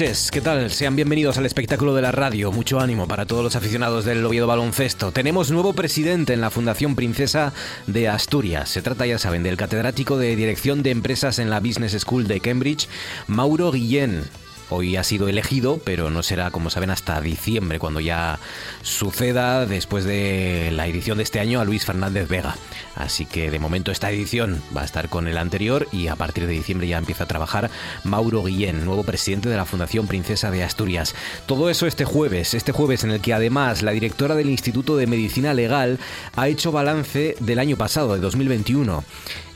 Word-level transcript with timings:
Noches, 0.00 0.30
¿qué 0.30 0.40
tal? 0.40 0.70
Sean 0.70 0.96
bienvenidos 0.96 1.36
al 1.36 1.44
espectáculo 1.44 1.94
de 1.94 2.00
la 2.00 2.10
radio. 2.10 2.50
Mucho 2.52 2.80
ánimo 2.80 3.06
para 3.06 3.26
todos 3.26 3.44
los 3.44 3.54
aficionados 3.54 4.06
del 4.06 4.24
Oviedo 4.24 4.46
Baloncesto. 4.46 5.12
Tenemos 5.12 5.50
nuevo 5.50 5.74
presidente 5.74 6.32
en 6.32 6.40
la 6.40 6.48
Fundación 6.48 6.96
Princesa 6.96 7.52
de 7.86 8.08
Asturias. 8.08 8.70
Se 8.70 8.80
trata, 8.80 9.04
ya 9.04 9.18
saben, 9.18 9.42
del 9.42 9.58
catedrático 9.58 10.16
de 10.16 10.36
Dirección 10.36 10.82
de 10.82 10.90
Empresas 10.90 11.38
en 11.38 11.50
la 11.50 11.60
Business 11.60 11.92
School 12.00 12.28
de 12.28 12.40
Cambridge, 12.40 12.88
Mauro 13.26 13.72
Guillén. 13.72 14.22
Hoy 14.70 14.96
ha 14.96 15.02
sido 15.02 15.28
elegido, 15.28 15.80
pero 15.84 16.10
no 16.10 16.22
será, 16.22 16.52
como 16.52 16.70
saben, 16.70 16.90
hasta 16.90 17.20
diciembre, 17.20 17.80
cuando 17.80 17.98
ya 17.98 18.38
suceda, 18.82 19.66
después 19.66 20.04
de 20.04 20.70
la 20.72 20.86
edición 20.86 21.18
de 21.18 21.24
este 21.24 21.40
año, 21.40 21.60
a 21.60 21.64
Luis 21.64 21.84
Fernández 21.84 22.28
Vega. 22.28 22.56
Así 22.94 23.26
que 23.26 23.50
de 23.50 23.58
momento 23.58 23.90
esta 23.90 24.10
edición 24.10 24.62
va 24.76 24.82
a 24.82 24.84
estar 24.84 25.08
con 25.08 25.26
el 25.26 25.38
anterior 25.38 25.88
y 25.90 26.06
a 26.06 26.16
partir 26.16 26.46
de 26.46 26.52
diciembre 26.52 26.86
ya 26.86 26.98
empieza 26.98 27.24
a 27.24 27.28
trabajar 27.28 27.70
Mauro 28.04 28.44
Guillén, 28.44 28.84
nuevo 28.84 29.02
presidente 29.02 29.48
de 29.48 29.56
la 29.56 29.64
Fundación 29.64 30.06
Princesa 30.06 30.50
de 30.50 30.62
Asturias. 30.62 31.14
Todo 31.46 31.70
eso 31.70 31.86
este 31.86 32.04
jueves, 32.04 32.54
este 32.54 32.72
jueves 32.72 33.02
en 33.02 33.10
el 33.10 33.20
que 33.20 33.32
además 33.32 33.82
la 33.82 33.90
directora 33.90 34.36
del 34.36 34.50
Instituto 34.50 34.96
de 34.96 35.06
Medicina 35.06 35.54
Legal 35.54 35.98
ha 36.36 36.48
hecho 36.48 36.72
balance 36.72 37.36
del 37.40 37.58
año 37.58 37.76
pasado, 37.76 38.14
de 38.14 38.20
2021, 38.20 39.02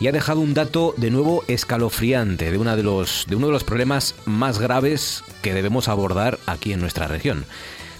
y 0.00 0.08
ha 0.08 0.12
dejado 0.12 0.40
un 0.40 0.54
dato 0.54 0.94
de 0.96 1.10
nuevo 1.10 1.44
escalofriante 1.46 2.50
de, 2.50 2.58
una 2.58 2.76
de, 2.76 2.82
los, 2.82 3.26
de 3.28 3.36
uno 3.36 3.46
de 3.46 3.52
los 3.52 3.64
problemas 3.64 4.14
más 4.24 4.58
graves 4.58 5.03
que 5.42 5.54
debemos 5.54 5.88
abordar 5.88 6.38
aquí 6.46 6.72
en 6.72 6.80
nuestra 6.80 7.08
región. 7.08 7.44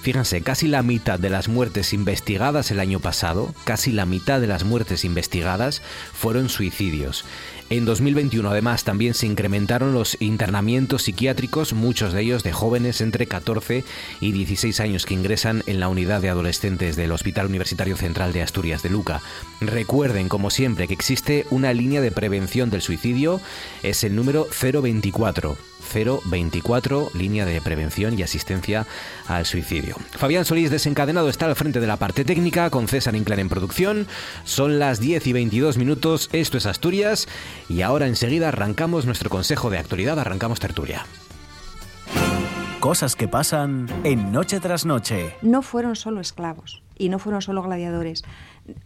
Fíjense, 0.04 0.42
casi 0.42 0.68
la 0.68 0.82
mitad 0.82 1.18
de 1.18 1.30
las 1.30 1.48
muertes 1.48 1.94
investigadas 1.94 2.70
el 2.70 2.78
año 2.78 3.00
pasado, 3.00 3.54
casi 3.64 3.90
la 3.90 4.04
mitad 4.04 4.38
de 4.38 4.46
las 4.46 4.62
muertes 4.62 5.02
investigadas 5.02 5.80
fueron 6.12 6.50
suicidios. 6.50 7.24
En 7.70 7.86
2021 7.86 8.50
además 8.50 8.84
también 8.84 9.14
se 9.14 9.24
incrementaron 9.24 9.94
los 9.94 10.20
internamientos 10.20 11.04
psiquiátricos, 11.04 11.72
muchos 11.72 12.12
de 12.12 12.20
ellos 12.20 12.42
de 12.42 12.52
jóvenes 12.52 13.00
entre 13.00 13.26
14 13.26 13.82
y 14.20 14.32
16 14.32 14.78
años 14.80 15.06
que 15.06 15.14
ingresan 15.14 15.62
en 15.66 15.80
la 15.80 15.88
unidad 15.88 16.20
de 16.20 16.28
adolescentes 16.28 16.96
del 16.96 17.10
Hospital 17.10 17.46
Universitario 17.46 17.96
Central 17.96 18.34
de 18.34 18.42
Asturias 18.42 18.82
de 18.82 18.90
Luca. 18.90 19.22
Recuerden, 19.62 20.28
como 20.28 20.50
siempre, 20.50 20.86
que 20.86 20.92
existe 20.92 21.46
una 21.48 21.72
línea 21.72 22.02
de 22.02 22.12
prevención 22.12 22.68
del 22.68 22.82
suicidio, 22.82 23.40
es 23.82 24.04
el 24.04 24.14
número 24.14 24.46
024. 24.50 25.56
024, 25.84 27.10
línea 27.14 27.44
de 27.44 27.60
prevención 27.60 28.18
y 28.18 28.22
asistencia 28.22 28.86
al 29.26 29.46
suicidio. 29.46 29.96
Fabián 30.12 30.44
Solís 30.44 30.70
desencadenado 30.70 31.28
está 31.28 31.46
al 31.46 31.56
frente 31.56 31.80
de 31.80 31.86
la 31.86 31.96
parte 31.96 32.24
técnica 32.24 32.70
con 32.70 32.88
César 32.88 33.14
Inclán 33.14 33.40
en 33.40 33.48
producción. 33.48 34.06
Son 34.44 34.78
las 34.78 35.00
10 35.00 35.26
y 35.26 35.32
22 35.32 35.78
minutos, 35.78 36.30
esto 36.32 36.58
es 36.58 36.66
Asturias 36.66 37.28
y 37.68 37.82
ahora 37.82 38.06
enseguida 38.06 38.48
arrancamos 38.48 39.06
nuestro 39.06 39.30
consejo 39.30 39.70
de 39.70 39.78
actualidad, 39.78 40.18
arrancamos 40.18 40.60
tertulia. 40.60 41.06
Cosas 42.80 43.16
que 43.16 43.28
pasan 43.28 43.86
en 44.04 44.30
Noche 44.30 44.60
tras 44.60 44.84
Noche. 44.84 45.36
No 45.40 45.62
fueron 45.62 45.96
solo 45.96 46.20
esclavos 46.20 46.83
y 46.96 47.08
no 47.08 47.18
fueron 47.18 47.42
solo 47.42 47.62
gladiadores. 47.62 48.24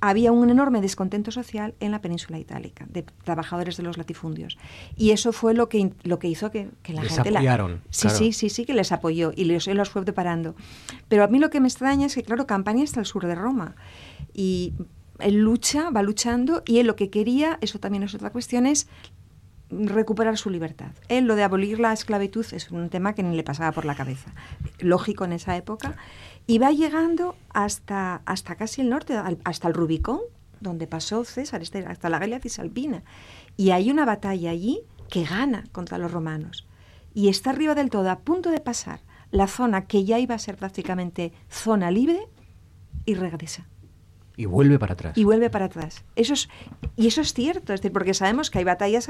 Había 0.01 0.33
un 0.33 0.51
enorme 0.51 0.81
descontento 0.81 1.31
social 1.31 1.75
en 1.81 1.93
la 1.93 2.01
península 2.01 2.39
itálica, 2.39 2.87
de 2.89 3.05
trabajadores 3.25 3.77
de 3.77 3.83
los 3.83 3.99
latifundios. 3.99 4.59
Y 4.97 5.11
eso 5.11 5.33
fue 5.33 5.55
lo 5.55 5.69
que, 5.69 5.93
lo 6.03 6.19
que 6.19 6.29
hizo 6.29 6.51
que, 6.51 6.71
la 6.89 7.03
les 7.03 7.15
gente... 7.15 7.31
Apoyaron, 7.31 7.83
sí, 7.91 8.03
claro. 8.03 8.19
sí, 8.19 8.33
sí, 8.33 8.49
sí, 8.49 8.65
que 8.65 8.75
les 8.75 8.93
apoyó 8.93 9.33
y 9.35 9.45
los, 9.45 9.67
los 9.67 9.91
fue 9.91 10.03
preparando. 10.03 10.55
Pero 11.09 11.25
a 11.25 11.29
mí 11.29 11.39
lo 11.39 11.51
que 11.51 11.61
me 11.61 11.69
extraña 11.69 12.07
es 12.07 12.15
que, 12.15 12.23
claro, 12.23 12.47
Campania 12.47 12.85
está 12.85 13.01
al 13.01 13.07
sur 13.07 13.27
de 13.27 13.35
Roma. 13.35 13.77
Y 14.35 14.73
él 15.19 15.37
lucha, 15.37 15.91
va 15.91 16.03
luchando, 16.03 16.63
y 16.67 16.79
él 16.79 16.87
lo 16.87 16.97
que 16.97 17.11
quería, 17.11 17.59
eso 17.61 17.79
también 17.79 18.03
es 18.03 18.15
otra 18.15 18.31
cuestión, 18.31 18.67
es 18.67 18.89
recuperar 19.71 20.39
su 20.39 20.51
libertad. 20.51 20.93
Él 21.09 21.27
lo 21.27 21.37
de 21.37 21.43
abolir 21.43 21.79
la 21.79 21.93
esclavitud 21.93 22.47
es 22.53 22.71
un 22.71 22.89
tema 22.89 23.15
que 23.15 23.23
ni 23.23 23.37
le 23.37 23.43
pasaba 23.43 23.73
por 23.73 23.85
la 23.85 23.95
cabeza. 23.95 24.33
Lógico 24.79 25.25
en 25.25 25.33
esa 25.33 25.57
época. 25.57 25.97
Y 26.49 26.59
va 26.59 26.73
llegando 26.73 27.37
hasta, 27.51 28.23
hasta 28.25 28.57
casi 28.57 28.81
el 28.81 28.89
norte, 28.89 29.15
hasta 29.45 29.69
el 29.69 29.75
Rubicón, 29.75 30.21
donde 30.61 30.87
pasó 30.89 31.25
César, 31.25 31.63
este, 31.63 31.87
hasta 31.87 32.09
la 32.09 32.19
Galia 32.19 32.41
Cisalpina. 32.41 33.05
Y 33.57 33.71
hay 33.71 33.91
una 33.91 34.05
batalla 34.05 34.51
allí 34.51 34.81
que 35.09 35.25
gana 35.25 35.65
contra 35.71 35.99
los 35.99 36.11
romanos. 36.11 36.67
Y 37.15 37.29
está 37.29 37.51
arriba 37.51 37.77
del 37.77 37.91
todo, 37.91 38.11
a 38.11 38.21
punto 38.21 38.51
de 38.51 38.61
pasar 38.61 39.01
la 39.31 39.47
zona 39.47 39.87
que 39.87 40.05
ya 40.05 40.19
iba 40.19 40.35
a 40.35 40.39
ser 40.39 40.57
prácticamente 40.57 41.33
zona 41.49 41.91
libre, 41.91 42.27
y 43.09 43.15
regresa. 43.15 43.67
Y 44.39 44.47
vuelve 44.47 44.79
para 44.79 44.93
atrás. 44.93 45.19
Y 45.19 45.25
vuelve 45.25 45.51
para 45.51 45.65
atrás. 45.65 46.05
Eso 46.15 46.33
es, 46.33 46.49
y 46.95 47.09
eso 47.09 47.21
es 47.21 47.35
cierto, 47.35 47.75
es 47.75 47.81
decir, 47.81 47.93
porque 47.93 48.15
sabemos 48.15 48.51
que 48.51 48.59
hay 48.59 48.65
batallas 48.65 49.09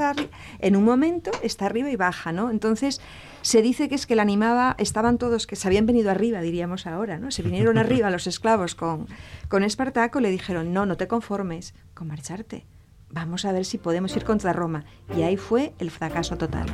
en 0.58 0.74
un 0.74 0.84
momento, 0.84 1.30
está 1.42 1.66
arriba 1.66 1.90
y 1.90 1.96
baja, 1.96 2.32
¿no? 2.32 2.50
Entonces, 2.50 3.02
se 3.42 3.60
dice 3.60 3.90
que 3.90 3.94
es 3.94 4.06
que 4.06 4.16
la 4.16 4.22
animaba, 4.22 4.74
estaban 4.78 5.18
todos 5.18 5.46
que 5.46 5.54
se 5.54 5.68
habían 5.68 5.84
venido 5.84 6.10
arriba, 6.10 6.40
diríamos 6.40 6.86
ahora, 6.86 7.18
¿no? 7.18 7.30
Se 7.30 7.42
vinieron 7.42 7.76
arriba 7.78 8.08
los 8.08 8.26
esclavos 8.26 8.74
con, 8.74 9.06
con 9.48 9.64
Espartaco, 9.64 10.20
le 10.20 10.30
dijeron, 10.30 10.72
no, 10.72 10.86
no 10.86 10.96
te 10.96 11.08
conformes 11.08 11.74
con 11.92 12.08
marcharte. 12.08 12.64
Vamos 13.10 13.44
a 13.44 13.52
ver 13.52 13.66
si 13.66 13.76
podemos 13.76 14.16
ir 14.16 14.24
contra 14.24 14.54
Roma. 14.54 14.86
Y 15.14 15.22
ahí 15.22 15.36
fue 15.36 15.74
el 15.78 15.90
fracaso 15.90 16.38
total. 16.38 16.68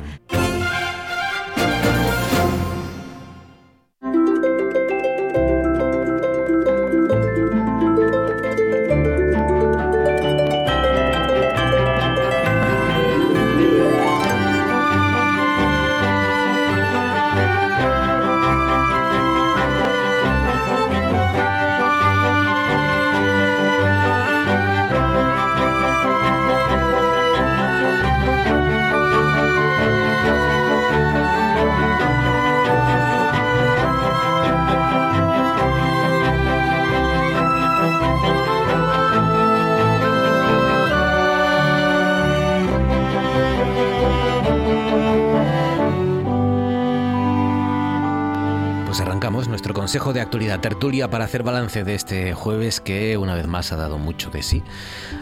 Consejo 49.85 50.13
de 50.13 50.21
actualidad 50.21 50.61
tertulia 50.61 51.11
para 51.11 51.25
hacer 51.25 51.43
balance 51.43 51.83
de 51.83 51.93
este 51.93 52.33
jueves 52.33 52.81
que 52.81 53.17
una 53.17 53.35
vez 53.35 53.45
más 53.45 53.71
ha 53.71 53.75
dado 53.75 53.99
mucho 53.99 54.31
de 54.31 54.41
sí 54.41 54.63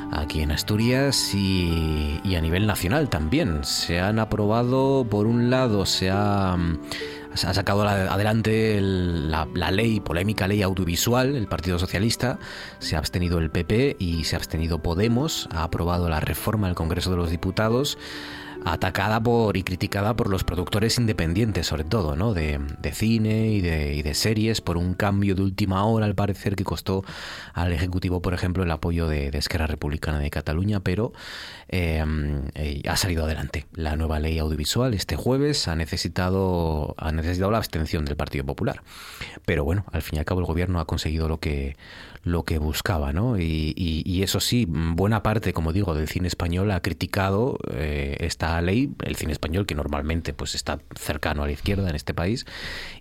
aquí 0.10 0.40
en 0.40 0.52
Asturias 0.52 1.34
y, 1.34 2.22
a 2.34 2.40
nivel 2.40 2.66
nacional 2.66 3.10
también. 3.10 3.66
Se 3.66 4.00
han 4.00 4.20
aprobado, 4.20 5.06
por 5.10 5.28
un 5.28 5.50
lado, 5.50 5.86
se 5.86 6.10
ha 6.10 6.56
ha 6.56 7.54
sacado 7.54 7.86
adelante 7.86 8.80
la, 8.80 9.50
la, 9.54 9.70
ley, 9.70 10.00
polémica 10.00 10.48
ley 10.48 10.62
audiovisual, 10.62 11.36
el 11.36 11.48
Partido 11.48 11.78
Socialista, 11.78 12.40
se 12.80 12.96
ha 12.96 13.00
abstenido 13.00 13.40
el 13.40 13.50
PP 13.50 13.98
y 14.00 14.24
se 14.24 14.38
ha 14.38 14.38
abstenido 14.38 14.80
Podemos, 14.80 15.50
ha 15.52 15.64
aprobado 15.64 16.08
la 16.08 16.22
reforma 16.22 16.68
del 16.68 16.76
Congreso 16.76 17.12
de 17.12 17.18
los 17.18 17.32
Diputados 17.32 17.98
atacada 18.66 19.22
por 19.22 19.58
y 19.58 19.64
criticada 19.64 20.16
por 20.16 20.30
los 20.30 20.44
productores 20.44 20.98
independientes, 20.98 21.68
sobre 21.68 21.84
todo, 21.84 22.16
¿no? 22.16 22.34
De, 22.34 22.60
cine 22.94 23.48
y 23.48 23.62
de, 23.62 23.96
y 23.96 24.02
de, 24.02 24.14
series, 24.14 24.62
por 24.62 24.78
un 24.78 24.94
cambio 24.94 25.36
de 25.36 25.42
última 25.42 25.84
hora, 25.86 26.06
al 26.06 26.16
parecer, 26.16 26.56
que 26.56 26.64
costó 26.64 27.04
al 27.54 27.74
Ejecutivo, 27.74 28.22
por 28.22 28.34
ejemplo, 28.34 28.64
el 28.64 28.72
apoyo 28.72 29.08
de, 29.08 29.32
de 29.32 29.38
Esquerra 29.38 29.68
Republicana 29.68 30.20
de 30.20 30.30
Cataluña, 30.30 30.80
pero 30.80 31.14
em, 31.68 32.44
eh, 32.56 32.82
ha 32.88 32.96
salido 32.96 33.26
adelante. 33.26 33.66
La 33.74 33.96
nueva 33.96 34.20
ley 34.20 34.40
audiovisual 34.40 34.94
este 34.94 35.16
jueves 35.16 35.68
ha 35.68 35.76
necesitado, 35.76 36.96
ha 36.98 37.12
necesitado 37.12 37.52
la 37.52 37.58
abstención 37.58 38.06
del 38.06 38.16
Partido 38.16 38.46
Popular. 38.46 38.84
Pero 39.46 39.64
bueno, 39.64 39.86
al 39.92 40.02
fin 40.02 40.18
y 40.18 40.20
al 40.20 40.26
cabo 40.26 40.40
el 40.40 40.46
gobierno 40.46 40.80
ha 40.80 40.86
conseguido 40.86 41.28
lo 41.28 41.40
que, 41.40 41.76
lo 42.24 42.44
que 42.44 42.58
buscaba, 42.58 43.12
¿no? 43.12 43.38
Y, 43.38 43.74
y, 43.76 44.24
eso 44.24 44.40
sí, 44.40 44.66
buena 44.68 45.24
parte, 45.24 45.52
como 45.52 45.74
digo, 45.74 45.94
del 45.94 46.08
cine 46.08 46.30
español 46.30 46.72
ha 46.72 46.82
criticado 46.82 47.58
eh, 47.70 48.16
esta 48.22 48.62
ley, 48.62 48.92
el 49.04 49.18
cine 49.18 49.34
español 49.34 49.66
que 49.66 49.76
normalmente 49.76 50.34
pues 50.34 50.56
está 50.56 50.80
cercano 50.96 51.44
a 51.44 51.48
la 51.48 51.52
izquierda 51.52 51.90
en 51.90 51.96
este 51.96 52.14
país, 52.14 52.46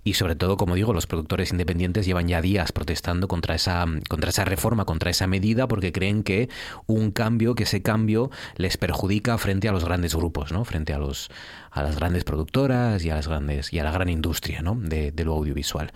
y 0.02 0.14
sobre 0.14 0.34
todo, 0.34 0.56
como 0.56 0.74
digo, 0.74 0.92
los 0.92 1.06
productores 1.06 1.52
independientes 1.52 2.04
llevan 2.04 2.26
ya 2.26 2.42
días 2.42 2.72
protestando 2.72 3.28
contra 3.28 3.54
esa, 3.54 3.86
contra 4.08 4.30
esa 4.30 4.44
reforma, 4.44 4.84
contra 4.84 5.10
esa 5.10 5.28
medida, 5.28 5.68
porque 5.68 5.92
creen 5.92 6.24
que 6.24 6.48
un 6.86 7.12
cambio, 7.12 7.54
que 7.54 7.62
ese 7.62 7.80
cambio 7.80 8.30
les 8.56 8.76
perjudica 8.76 9.38
frente 9.38 9.68
a 9.68 9.72
los 9.72 9.84
grandes 9.84 10.16
grupos, 10.16 10.50
¿no? 10.50 10.64
Frente 10.64 10.94
a 10.94 10.98
los 10.98 11.30
a 11.72 11.82
las 11.82 11.96
grandes 11.96 12.24
productoras 12.24 13.02
y 13.04 13.10
a 13.10 13.14
las 13.14 13.26
grandes 13.26 13.72
y 13.72 13.78
a 13.78 13.84
la 13.84 13.90
gran 13.90 14.10
industria 14.10 14.60
¿no? 14.60 14.76
de, 14.76 15.10
de, 15.10 15.24
lo 15.24 15.32
audiovisual. 15.32 15.92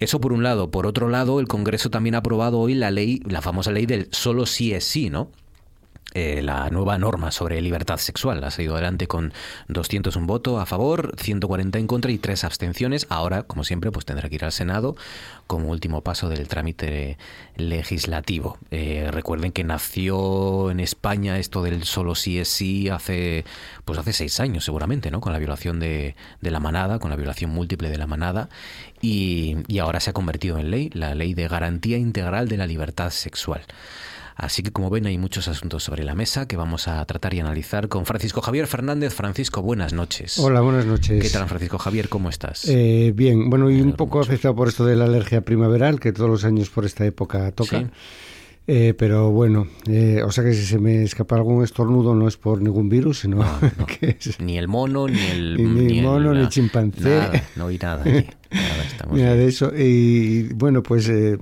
Eso 0.00 0.20
por 0.20 0.32
un 0.32 0.42
lado. 0.42 0.70
Por 0.70 0.86
otro 0.86 1.08
lado, 1.08 1.38
el 1.38 1.46
Congreso 1.46 1.88
también 1.88 2.16
ha 2.16 2.18
aprobado 2.18 2.58
hoy 2.58 2.74
la 2.74 2.90
ley, 2.90 3.22
la 3.26 3.40
famosa 3.40 3.70
ley 3.70 3.86
del 3.86 4.08
solo 4.10 4.44
sí 4.44 4.74
es 4.74 4.84
sí, 4.84 5.08
¿no? 5.08 5.30
Eh, 6.12 6.42
la 6.42 6.68
nueva 6.70 6.98
norma 6.98 7.30
sobre 7.30 7.60
libertad 7.60 7.98
sexual. 7.98 8.42
Ha 8.42 8.50
salido 8.50 8.74
adelante 8.74 9.06
con 9.06 9.32
201 9.68 10.26
votos 10.26 10.60
a 10.60 10.66
favor, 10.66 11.14
140 11.16 11.78
en 11.78 11.86
contra 11.86 12.10
y 12.10 12.18
tres 12.18 12.42
abstenciones. 12.42 13.06
Ahora, 13.10 13.44
como 13.44 13.62
siempre, 13.62 13.92
pues 13.92 14.06
tendrá 14.06 14.28
que 14.28 14.34
ir 14.34 14.44
al 14.44 14.50
Senado 14.50 14.96
como 15.46 15.68
último 15.68 16.02
paso 16.02 16.28
del 16.28 16.48
trámite 16.48 17.16
legislativo. 17.56 18.58
Eh, 18.72 19.08
recuerden 19.12 19.52
que 19.52 19.62
nació 19.62 20.70
en 20.72 20.80
España 20.80 21.38
esto 21.38 21.62
del 21.62 21.84
solo 21.84 22.16
sí 22.16 22.40
es 22.40 22.48
sí 22.48 22.88
hace, 22.88 23.44
pues 23.84 23.98
hace 23.98 24.12
seis 24.12 24.40
años 24.40 24.64
seguramente, 24.64 25.12
¿no? 25.12 25.20
Con 25.20 25.32
la 25.32 25.38
violación 25.38 25.78
de, 25.78 26.16
de 26.40 26.50
la 26.50 26.58
manada, 26.58 26.98
con 26.98 27.10
la 27.10 27.16
violación 27.16 27.52
múltiple 27.52 27.88
de 27.88 27.98
la 27.98 28.08
manada. 28.08 28.48
Y, 29.00 29.58
y 29.68 29.78
ahora 29.78 30.00
se 30.00 30.10
ha 30.10 30.12
convertido 30.12 30.58
en 30.58 30.70
ley, 30.72 30.90
la 30.92 31.14
ley 31.14 31.34
de 31.34 31.46
garantía 31.46 31.98
integral 31.98 32.48
de 32.48 32.56
la 32.56 32.66
libertad 32.66 33.10
sexual. 33.10 33.62
Así 34.40 34.62
que 34.62 34.70
como 34.70 34.88
ven 34.88 35.04
hay 35.04 35.18
muchos 35.18 35.48
asuntos 35.48 35.84
sobre 35.84 36.02
la 36.02 36.14
mesa 36.14 36.48
que 36.48 36.56
vamos 36.56 36.88
a 36.88 37.04
tratar 37.04 37.34
y 37.34 37.40
analizar 37.40 37.88
con 37.88 38.06
Francisco 38.06 38.40
Javier 38.40 38.66
Fernández. 38.66 39.12
Francisco, 39.12 39.60
buenas 39.60 39.92
noches. 39.92 40.38
Hola, 40.38 40.62
buenas 40.62 40.86
noches. 40.86 41.22
¿Qué 41.22 41.28
tal 41.28 41.46
Francisco 41.46 41.76
Javier? 41.76 42.08
¿Cómo 42.08 42.30
estás? 42.30 42.66
Eh, 42.66 43.12
bien, 43.14 43.50
bueno, 43.50 43.70
y 43.70 43.82
un 43.82 43.92
poco 43.92 44.18
afectado 44.18 44.56
por 44.56 44.68
esto 44.68 44.86
de 44.86 44.96
la 44.96 45.04
alergia 45.04 45.42
primaveral 45.42 46.00
que 46.00 46.12
todos 46.14 46.30
los 46.30 46.44
años 46.46 46.70
por 46.70 46.86
esta 46.86 47.04
época 47.04 47.52
toca. 47.52 47.90
Eh, 48.66 48.94
pero 48.96 49.30
bueno, 49.30 49.66
eh, 49.88 50.22
o 50.24 50.30
sea 50.30 50.44
que 50.44 50.54
si 50.54 50.64
se 50.64 50.78
me 50.78 51.02
escapa 51.02 51.34
algún 51.34 51.64
estornudo 51.64 52.14
no 52.14 52.28
es 52.28 52.36
por 52.36 52.62
ningún 52.62 52.88
virus, 52.88 53.20
sino 53.20 53.44
que 54.00 54.16
ni 54.38 54.58
el 54.58 54.68
mono, 54.68 55.08
ni 55.08 55.18
el 55.18 55.56
ni, 55.56 56.00
mono, 56.00 56.34
ni 56.34 56.48
chimpancé. 56.48 57.18
Nada, 57.18 57.44
no 57.56 57.66
hay 57.66 57.78
nada. 57.78 58.02
Aquí. 58.02 58.26
Nada, 59.12 59.34
de 59.34 59.46
eso. 59.46 59.72
Y 59.76 60.52
bueno, 60.54 60.82
pues 60.82 61.08
eh, 61.08 61.36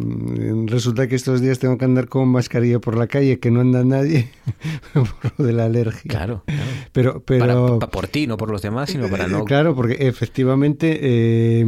resulta 0.66 1.06
que 1.06 1.16
estos 1.16 1.40
días 1.40 1.58
tengo 1.58 1.76
que 1.76 1.84
andar 1.84 2.08
con 2.08 2.28
mascarilla 2.28 2.78
por 2.78 2.96
la 2.96 3.08
calle, 3.08 3.38
que 3.38 3.50
no 3.50 3.60
anda 3.60 3.84
nadie 3.84 4.30
por 4.94 5.32
lo 5.36 5.44
de 5.44 5.52
la 5.52 5.64
alergia. 5.64 6.08
Claro, 6.08 6.44
claro. 6.46 6.62
Pero, 6.92 7.22
pero 7.26 7.78
por 7.78 8.06
ti, 8.08 8.26
no 8.26 8.36
por 8.36 8.50
los 8.50 8.62
demás, 8.62 8.90
sino 8.90 9.08
para 9.08 9.26
no. 9.26 9.44
Claro, 9.44 9.74
porque 9.74 9.96
efectivamente 10.00 11.66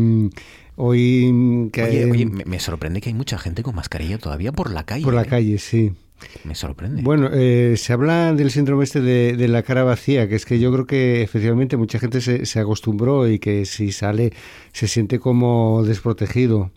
Hoy 0.82 1.69
que 1.75 1.82
oye, 1.82 2.25
me, 2.27 2.59
sorprende 2.59 3.03
que 3.03 3.11
hay 3.11 3.15
mucha 3.15 3.38
gente 3.38 3.62
con 3.62 3.75
mascarilla 3.75 4.17
todavía 4.17 4.50
por 4.50 4.71
la 4.71 4.85
calle. 4.85 5.05
Por 5.05 5.12
la 5.12 5.23
¿eh? 5.23 5.27
calle, 5.27 5.59
sí. 5.59 5.93
Me 6.44 6.55
sorprende. 6.55 7.03
Bueno, 7.03 7.29
eh, 7.32 7.75
se 7.77 7.93
habla 7.93 8.32
del 8.32 8.50
síndrome 8.50 8.85
este 8.85 9.03
de, 9.03 9.49
la 9.49 9.62
cara 9.62 9.85
vacía, 9.85 10.27
que 10.27 10.37
es 10.37 10.47
que 10.47 10.59
yo 10.59 10.73
creo 10.73 10.87
que 10.87 11.23
efectivamente 11.23 11.77
mucha 11.77 11.99
gente 11.99 12.23
se, 12.23 12.47
se 12.47 12.61
acostumbró 12.61 13.29
y 13.29 13.38
que 13.38 13.67
si 13.67 13.93
sale 13.93 14.32
se 14.73 14.88
siente 14.88 15.19
como 15.19 15.82
desprotegido. 15.85 16.71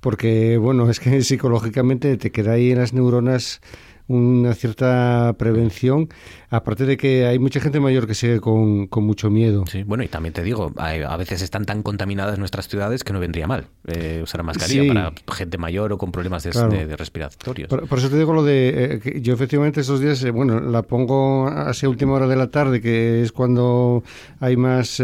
Porque, 0.00 0.58
bueno, 0.58 0.90
es 0.90 1.00
que 1.00 1.22
psicológicamente 1.22 2.18
te 2.18 2.30
queda 2.30 2.52
ahí 2.52 2.72
en 2.72 2.78
las 2.78 2.92
neuronas 2.92 3.62
una 4.10 4.54
cierta 4.54 5.36
prevención, 5.38 6.08
aparte 6.50 6.84
de 6.84 6.96
que 6.96 7.26
hay 7.26 7.38
mucha 7.38 7.60
gente 7.60 7.78
mayor 7.78 8.08
que 8.08 8.14
sigue 8.14 8.40
con, 8.40 8.88
mucho 8.90 9.30
miedo. 9.30 9.64
Sí, 9.70 9.84
bueno, 9.84 10.02
y 10.02 10.08
también 10.08 10.32
te 10.32 10.42
digo, 10.42 10.72
a 10.76 11.16
veces 11.16 11.42
están 11.42 11.64
tan 11.64 11.84
contaminadas 11.84 12.36
nuestras 12.36 12.66
ciudades 12.66 13.04
que 13.04 13.12
no 13.12 13.20
vendría 13.20 13.46
mal 13.46 13.68
eh, 13.86 14.20
usar 14.20 14.42
mascarilla 14.42 14.92
para 14.92 15.12
gente 15.36 15.58
mayor 15.58 15.92
o 15.92 15.98
con 15.98 16.10
problemas 16.10 16.42
de, 16.42 16.96
respiratorios. 16.96 17.68
Por, 17.68 17.98
eso 17.98 18.10
te 18.10 18.18
digo 18.18 18.32
lo 18.32 18.42
de, 18.42 18.94
eh, 18.94 19.00
que 19.00 19.20
yo 19.20 19.32
efectivamente 19.32 19.80
esos 19.80 20.00
días, 20.00 20.24
eh, 20.24 20.32
bueno, 20.32 20.58
la 20.58 20.82
pongo 20.82 21.46
hacia 21.46 21.88
última 21.88 22.14
hora 22.14 22.26
de 22.26 22.34
la 22.34 22.50
tarde, 22.50 22.80
que 22.80 23.22
es 23.22 23.30
cuando 23.30 24.02
hay 24.40 24.56
más 24.56 25.00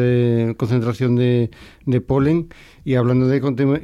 concentración 0.56 1.14
de, 1.14 1.50
de 1.84 2.00
polen, 2.00 2.48
y 2.86 2.94
hablando 2.94 3.26
de 3.26 3.40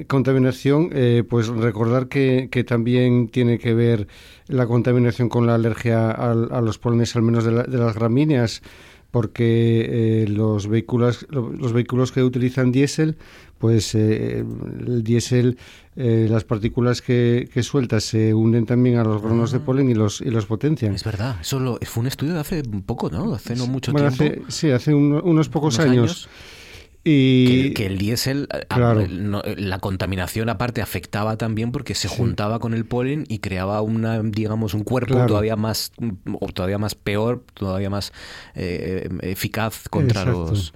contaminación, 0.06 0.90
pues 1.28 1.48
recordar 1.48 2.06
que, 2.06 2.48
que 2.52 2.62
también 2.62 3.26
tiene 3.26 3.58
que 3.58 3.74
ver 3.74 4.06
la 4.46 4.68
contaminación 4.68 5.28
con 5.28 5.44
la 5.44 5.56
alergia 5.56 6.12
a, 6.12 6.60
los 6.60 6.78
polenes, 6.78 7.16
al 7.16 7.22
menos 7.22 7.42
de, 7.42 7.50
las 7.66 7.94
gramíneas, 7.96 8.62
porque 9.10 10.22
eh, 10.22 10.28
los 10.28 10.68
vehículos 10.68 11.26
los 11.30 11.72
vehículos 11.72 12.12
que 12.12 12.22
utilizan 12.22 12.70
diésel, 12.70 13.16
pues 13.58 13.92
eh, 13.96 14.44
el 14.86 15.02
diésel, 15.02 15.58
eh, 15.96 16.28
las 16.30 16.44
partículas 16.44 17.02
que, 17.02 17.48
que 17.52 17.64
suelta 17.64 17.98
se 17.98 18.32
unen 18.32 18.66
también 18.66 18.98
a 18.98 19.04
los 19.04 19.20
granos 19.20 19.50
de 19.50 19.58
polen 19.58 19.90
y 19.90 19.94
los 19.94 20.20
y 20.20 20.30
los 20.30 20.46
potencian. 20.46 20.94
Es 20.94 21.02
verdad, 21.02 21.38
eso 21.40 21.78
fue 21.82 22.02
un 22.02 22.06
estudio 22.06 22.34
de 22.34 22.40
hace 22.40 22.62
poco, 22.86 23.10
¿no? 23.10 23.34
Hace 23.34 23.56
no 23.56 23.66
mucho 23.66 23.92
tiempo. 23.92 24.44
sí, 24.48 24.70
hace 24.70 24.94
unos 24.94 25.48
pocos 25.48 25.80
años 25.80 26.28
y 27.04 27.74
que, 27.74 27.86
el 27.86 27.98
diésel, 27.98 28.48
la 29.56 29.78
contaminación 29.80 30.48
aparte 30.48 30.82
afectaba 30.82 31.36
también 31.36 31.72
porque 31.72 31.94
se 31.94 32.08
juntaba 32.08 32.60
con 32.60 32.74
el 32.74 32.84
polen 32.84 33.24
y 33.28 33.40
creaba 33.40 33.82
una, 33.82 34.22
digamos, 34.22 34.74
un 34.74 34.84
cuerpo 34.84 35.26
todavía 35.26 35.56
más, 35.56 35.92
todavía 36.54 36.78
más 36.78 36.94
peor, 36.94 37.44
todavía 37.54 37.90
más 37.90 38.12
eh, 38.54 39.08
eficaz 39.22 39.88
contra 39.88 40.24
los 40.24 40.72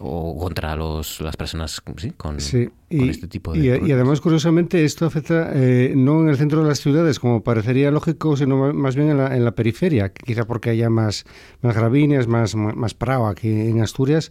o 0.00 0.36
contra 0.38 0.76
los, 0.76 1.20
las 1.20 1.36
personas 1.36 1.82
¿sí? 1.96 2.12
Con, 2.12 2.36
este 2.36 3.28
tipo 3.28 3.52
de... 3.52 3.58
Y, 3.58 3.88
y, 3.88 3.92
además, 3.92 4.20
curiosamente, 4.20 4.84
esto 4.84 5.06
afecta 5.06 5.50
eh, 5.54 5.92
no 5.96 6.22
en 6.22 6.28
el 6.28 6.36
centro 6.36 6.62
de 6.62 6.68
las 6.68 6.80
ciudades, 6.80 7.18
como 7.18 7.42
parecería 7.42 7.90
lógico, 7.90 8.36
sino 8.36 8.72
más 8.72 8.94
bien 8.94 9.10
en 9.10 9.18
la, 9.18 9.36
en 9.36 9.44
la 9.44 9.52
periferia, 9.52 10.12
quizá 10.12 10.46
porque 10.46 10.70
haya 10.70 10.88
más, 10.88 11.24
más 11.62 11.74
gravíneas, 11.74 12.28
más, 12.28 12.54
más 12.54 12.94
prado 12.94 13.26
aquí 13.26 13.48
en 13.48 13.80
Asturias, 13.82 14.30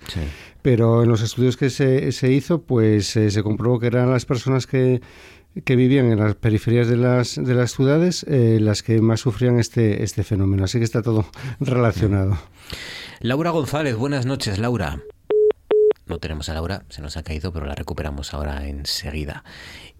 pero 0.61 1.03
en 1.03 1.09
los 1.09 1.21
estudios 1.21 1.57
que 1.57 1.69
se, 1.69 2.11
se 2.11 2.31
hizo, 2.31 2.61
pues 2.61 3.15
eh, 3.17 3.29
se 3.29 3.43
comprobó 3.43 3.79
que 3.79 3.87
eran 3.87 4.09
las 4.09 4.25
personas 4.25 4.67
que 4.67 5.01
que 5.65 5.75
vivían 5.75 6.11
en 6.11 6.19
las 6.19 6.35
periferias 6.35 6.87
de 6.87 6.97
las, 6.97 7.35
de 7.35 7.55
las 7.55 7.71
ciudades 7.71 8.23
eh, 8.27 8.59
las 8.61 8.83
que 8.83 9.01
más 9.01 9.21
sufrían 9.21 9.59
este, 9.59 10.03
este 10.03 10.23
fenómeno. 10.23 10.65
Así 10.65 10.77
que 10.77 10.83
está 10.83 11.01
todo 11.01 11.25
relacionado. 11.59 12.37
Laura 13.21 13.49
González, 13.49 13.95
buenas 13.95 14.27
noches, 14.27 14.59
Laura. 14.59 14.99
No 16.07 16.19
tenemos 16.19 16.49
a 16.49 16.53
Laura, 16.53 16.83
se 16.89 17.01
nos 17.01 17.17
ha 17.17 17.23
caído, 17.23 17.51
pero 17.51 17.65
la 17.65 17.75
recuperamos 17.75 18.33
ahora 18.33 18.67
enseguida 18.67 19.43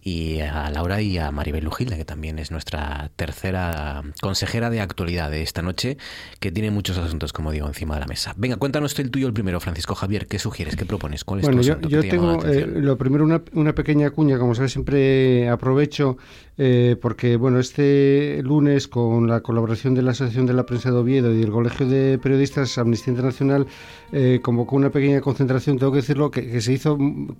y 0.02 0.40
a 0.40 0.70
Laura 0.70 1.02
y 1.02 1.18
a 1.18 1.30
Maribel 1.30 1.64
Lujilda, 1.64 1.96
que 1.96 2.04
también 2.04 2.38
es 2.38 2.50
nuestra 2.50 3.10
tercera 3.16 4.02
consejera 4.20 4.70
de 4.70 4.80
actualidad 4.80 5.30
de 5.30 5.42
esta 5.42 5.60
noche, 5.60 5.98
que 6.40 6.50
tiene 6.50 6.70
muchos 6.70 6.96
asuntos, 6.98 7.32
como 7.32 7.50
digo, 7.50 7.66
encima 7.66 7.94
de 7.94 8.00
la 8.00 8.06
mesa. 8.06 8.32
Venga, 8.36 8.56
cuéntanos 8.56 8.98
el 8.98 9.10
tuyo 9.10 9.26
el 9.26 9.32
primero, 9.32 9.60
Francisco 9.60 9.94
Javier. 9.94 10.26
¿Qué 10.26 10.38
sugieres? 10.38 10.76
¿Qué 10.76 10.86
propones? 10.86 11.24
¿Cuál 11.24 11.40
es 11.40 11.46
bueno, 11.46 11.62
yo, 11.62 11.80
yo 11.80 12.00
tengo 12.00 12.44
eh, 12.44 12.66
lo 12.66 12.96
primero 12.96 13.24
una, 13.24 13.42
una, 13.52 13.74
pequeña 13.74 14.10
cuña, 14.10 14.38
como 14.38 14.54
sabes, 14.54 14.72
siempre 14.72 15.48
aprovecho, 15.48 16.16
eh, 16.58 16.96
porque 17.00 17.36
bueno, 17.36 17.60
este 17.60 18.40
lunes, 18.42 18.88
con 18.88 19.28
la 19.28 19.40
colaboración 19.40 19.94
de 19.94 20.02
la 20.02 20.10
Asociación 20.10 20.44
de 20.46 20.54
la 20.54 20.66
Prensa 20.66 20.90
de 20.90 20.96
Oviedo 20.96 21.32
y 21.32 21.42
el 21.42 21.50
Colegio 21.50 21.86
de 21.86 22.18
Periodistas 22.18 22.76
Amnistía 22.78 23.12
Internacional, 23.12 23.66
eh, 24.12 24.40
convocó 24.42 24.76
una 24.76 24.90
pequeña 24.90 25.20
concentración, 25.20 25.78
tengo 25.78 25.92
que 25.92 25.98
decirlo, 25.98 26.30
que, 26.30 26.60
se 26.60 26.72
hizo 26.72 26.98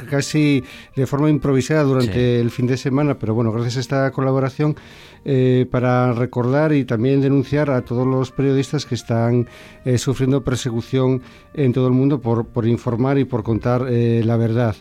casi 0.08 0.62
de 0.94 1.06
forma 1.06 1.28
improvisada 1.28 1.82
durante 1.82 2.40
el 2.40 2.50
fin 2.50 2.66
de 2.66 2.76
semana, 2.76 3.18
pero 3.18 3.34
bueno, 3.34 3.52
gracias 3.52 3.76
a 3.76 3.80
esta 3.80 4.10
colaboración 4.12 4.76
eh, 5.25 5.66
para 5.70 6.12
recordar 6.12 6.72
y 6.72 6.84
también 6.84 7.20
denunciar 7.20 7.70
a 7.70 7.82
todos 7.82 8.06
los 8.06 8.30
periodistas 8.30 8.87
que 8.87 8.94
están 8.94 9.48
eh, 9.84 9.98
sufriendo 9.98 10.44
persecución 10.44 11.22
en 11.54 11.72
todo 11.72 11.88
el 11.88 11.92
mundo 11.92 12.20
por, 12.20 12.46
por 12.46 12.66
informar 12.66 13.18
y 13.18 13.25
por 13.25 13.42
contar 13.42 13.87
eh, 13.88 14.22
la 14.25 14.37
verdad. 14.37 14.76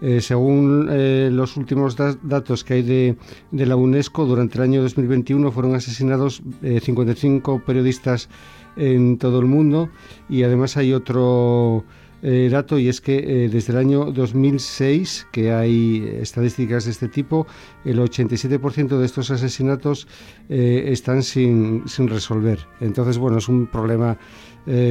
Eh, 0.00 0.20
según 0.20 0.88
eh, 0.90 1.28
los 1.32 1.56
últimos 1.56 1.96
datos 1.96 2.64
que 2.64 2.74
hay 2.74 2.82
de, 2.82 3.16
la 3.50 3.76
UNESCO, 3.76 4.26
durante 4.26 4.58
el 4.58 4.64
año 4.64 4.82
2021 4.82 5.50
fueron 5.50 5.74
asesinados 5.74 6.42
55 6.62 7.62
periodistas 7.66 8.28
en 8.76 9.18
todo 9.18 9.40
el 9.40 9.46
mundo 9.46 9.90
y 10.28 10.44
además 10.44 10.76
hay 10.76 10.92
otro 10.92 11.84
eh, 12.20 12.48
dato 12.50 12.80
y 12.80 12.88
es 12.88 13.00
que 13.00 13.44
eh, 13.44 13.48
desde 13.48 13.72
el 13.72 13.78
año 13.78 14.06
2006 14.06 15.28
que 15.30 15.52
hay 15.52 16.18
estadísticas 16.20 16.84
de 16.84 16.90
este 16.90 17.08
tipo, 17.08 17.46
el 17.84 18.00
87% 18.00 18.98
de 18.98 19.06
estos 19.06 19.30
asesinatos 19.30 20.08
eh, 20.48 20.86
están 20.88 21.22
sin, 21.22 21.86
sin, 21.86 22.08
resolver. 22.08 22.66
Entonces, 22.80 23.18
bueno, 23.18 23.38
es 23.38 23.48
un 23.48 23.68
problema 23.68 24.18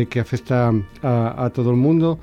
que 0.10 0.20
afecta 0.20 0.72
a, 1.04 1.46
a, 1.46 1.50
todo 1.52 1.72
el 1.72 1.78
mundo. 1.78 2.20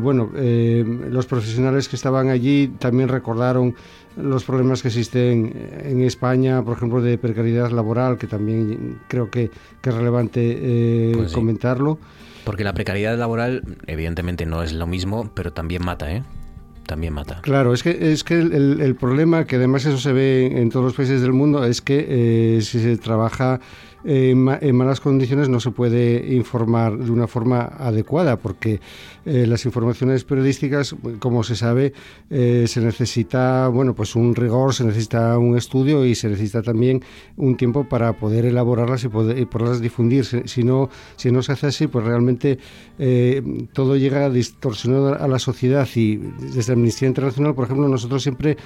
bueno, 0.00 0.30
los 0.34 1.26
profesionales 1.26 1.88
que 1.88 1.96
estaban 1.96 2.28
allí 2.28 2.68
también 2.78 3.08
recordaron 3.08 3.74
los 4.16 4.44
problemas 4.44 4.82
que 4.82 4.88
existen 4.88 5.68
en 5.84 6.02
España, 6.02 6.62
por 6.62 6.76
ejemplo, 6.76 7.00
de 7.00 7.18
precariedad 7.18 7.70
laboral, 7.70 8.18
que 8.18 8.26
también 8.26 9.00
creo 9.08 9.30
que, 9.30 9.50
que 9.80 9.90
es 9.90 9.94
relevante 9.94 11.12
pues 11.14 11.32
comentarlo. 11.32 11.98
Porque 12.44 12.64
la 12.64 12.72
precariedad 12.72 13.16
laboral, 13.18 13.62
evidentemente, 13.86 14.46
no 14.46 14.62
es 14.62 14.72
lo 14.72 14.86
mismo, 14.86 15.30
pero 15.34 15.52
también 15.52 15.84
mata, 15.84 16.12
¿eh? 16.12 16.22
También 16.86 17.12
mata. 17.12 17.40
Claro, 17.42 17.72
es 17.72 17.82
que, 17.82 18.12
es 18.12 18.24
que 18.24 18.34
el, 18.34 18.80
el 18.80 18.96
problema, 18.96 19.44
que 19.44 19.56
además 19.56 19.84
eso 19.86 19.98
se 19.98 20.12
ve 20.12 20.46
en 20.60 20.70
todos 20.70 20.86
los 20.86 20.94
países 20.94 21.20
del 21.20 21.32
mundo, 21.32 21.64
es 21.64 21.80
que 21.80 22.56
eh, 22.56 22.60
si 22.62 22.80
se 22.80 22.96
trabaja 22.96 23.60
en 24.04 24.76
malas 24.76 25.00
condiciones 25.00 25.48
no 25.48 25.60
se 25.60 25.70
puede 25.70 26.34
informar 26.34 26.96
de 26.96 27.10
una 27.10 27.26
forma 27.26 27.62
adecuada, 27.62 28.36
porque 28.36 28.80
eh, 29.26 29.46
las 29.46 29.66
informaciones 29.66 30.24
periodísticas, 30.24 30.94
como 31.18 31.42
se 31.42 31.56
sabe, 31.56 31.92
eh, 32.30 32.64
se 32.66 32.80
necesita 32.80 33.68
bueno 33.68 33.94
pues 33.94 34.16
un 34.16 34.34
rigor, 34.34 34.74
se 34.74 34.84
necesita 34.84 35.36
un 35.38 35.56
estudio 35.56 36.04
y 36.06 36.14
se 36.14 36.28
necesita 36.28 36.62
también 36.62 37.02
un 37.36 37.56
tiempo 37.56 37.84
para 37.84 38.14
poder 38.14 38.46
elaborarlas 38.46 39.04
y, 39.04 39.08
poder, 39.08 39.46
poderlas 39.48 39.80
difundir. 39.80 40.24
Si 40.24 40.64
no, 40.64 40.88
si 41.16 41.30
no 41.30 41.42
se 41.42 41.52
hace 41.52 41.66
así, 41.66 41.86
pues 41.86 42.04
realmente 42.04 42.58
eh, 42.98 43.42
todo 43.72 43.96
llega 43.96 44.30
distorsionado 44.30 45.14
a 45.14 45.28
la 45.28 45.38
sociedad 45.38 45.86
y 45.94 46.16
desde 46.16 46.72
Amnistía 46.72 47.08
Internacional, 47.08 47.54
por 47.54 47.64
ejemplo, 47.64 47.88
nosotros 47.88 48.22
siempre 48.22 48.56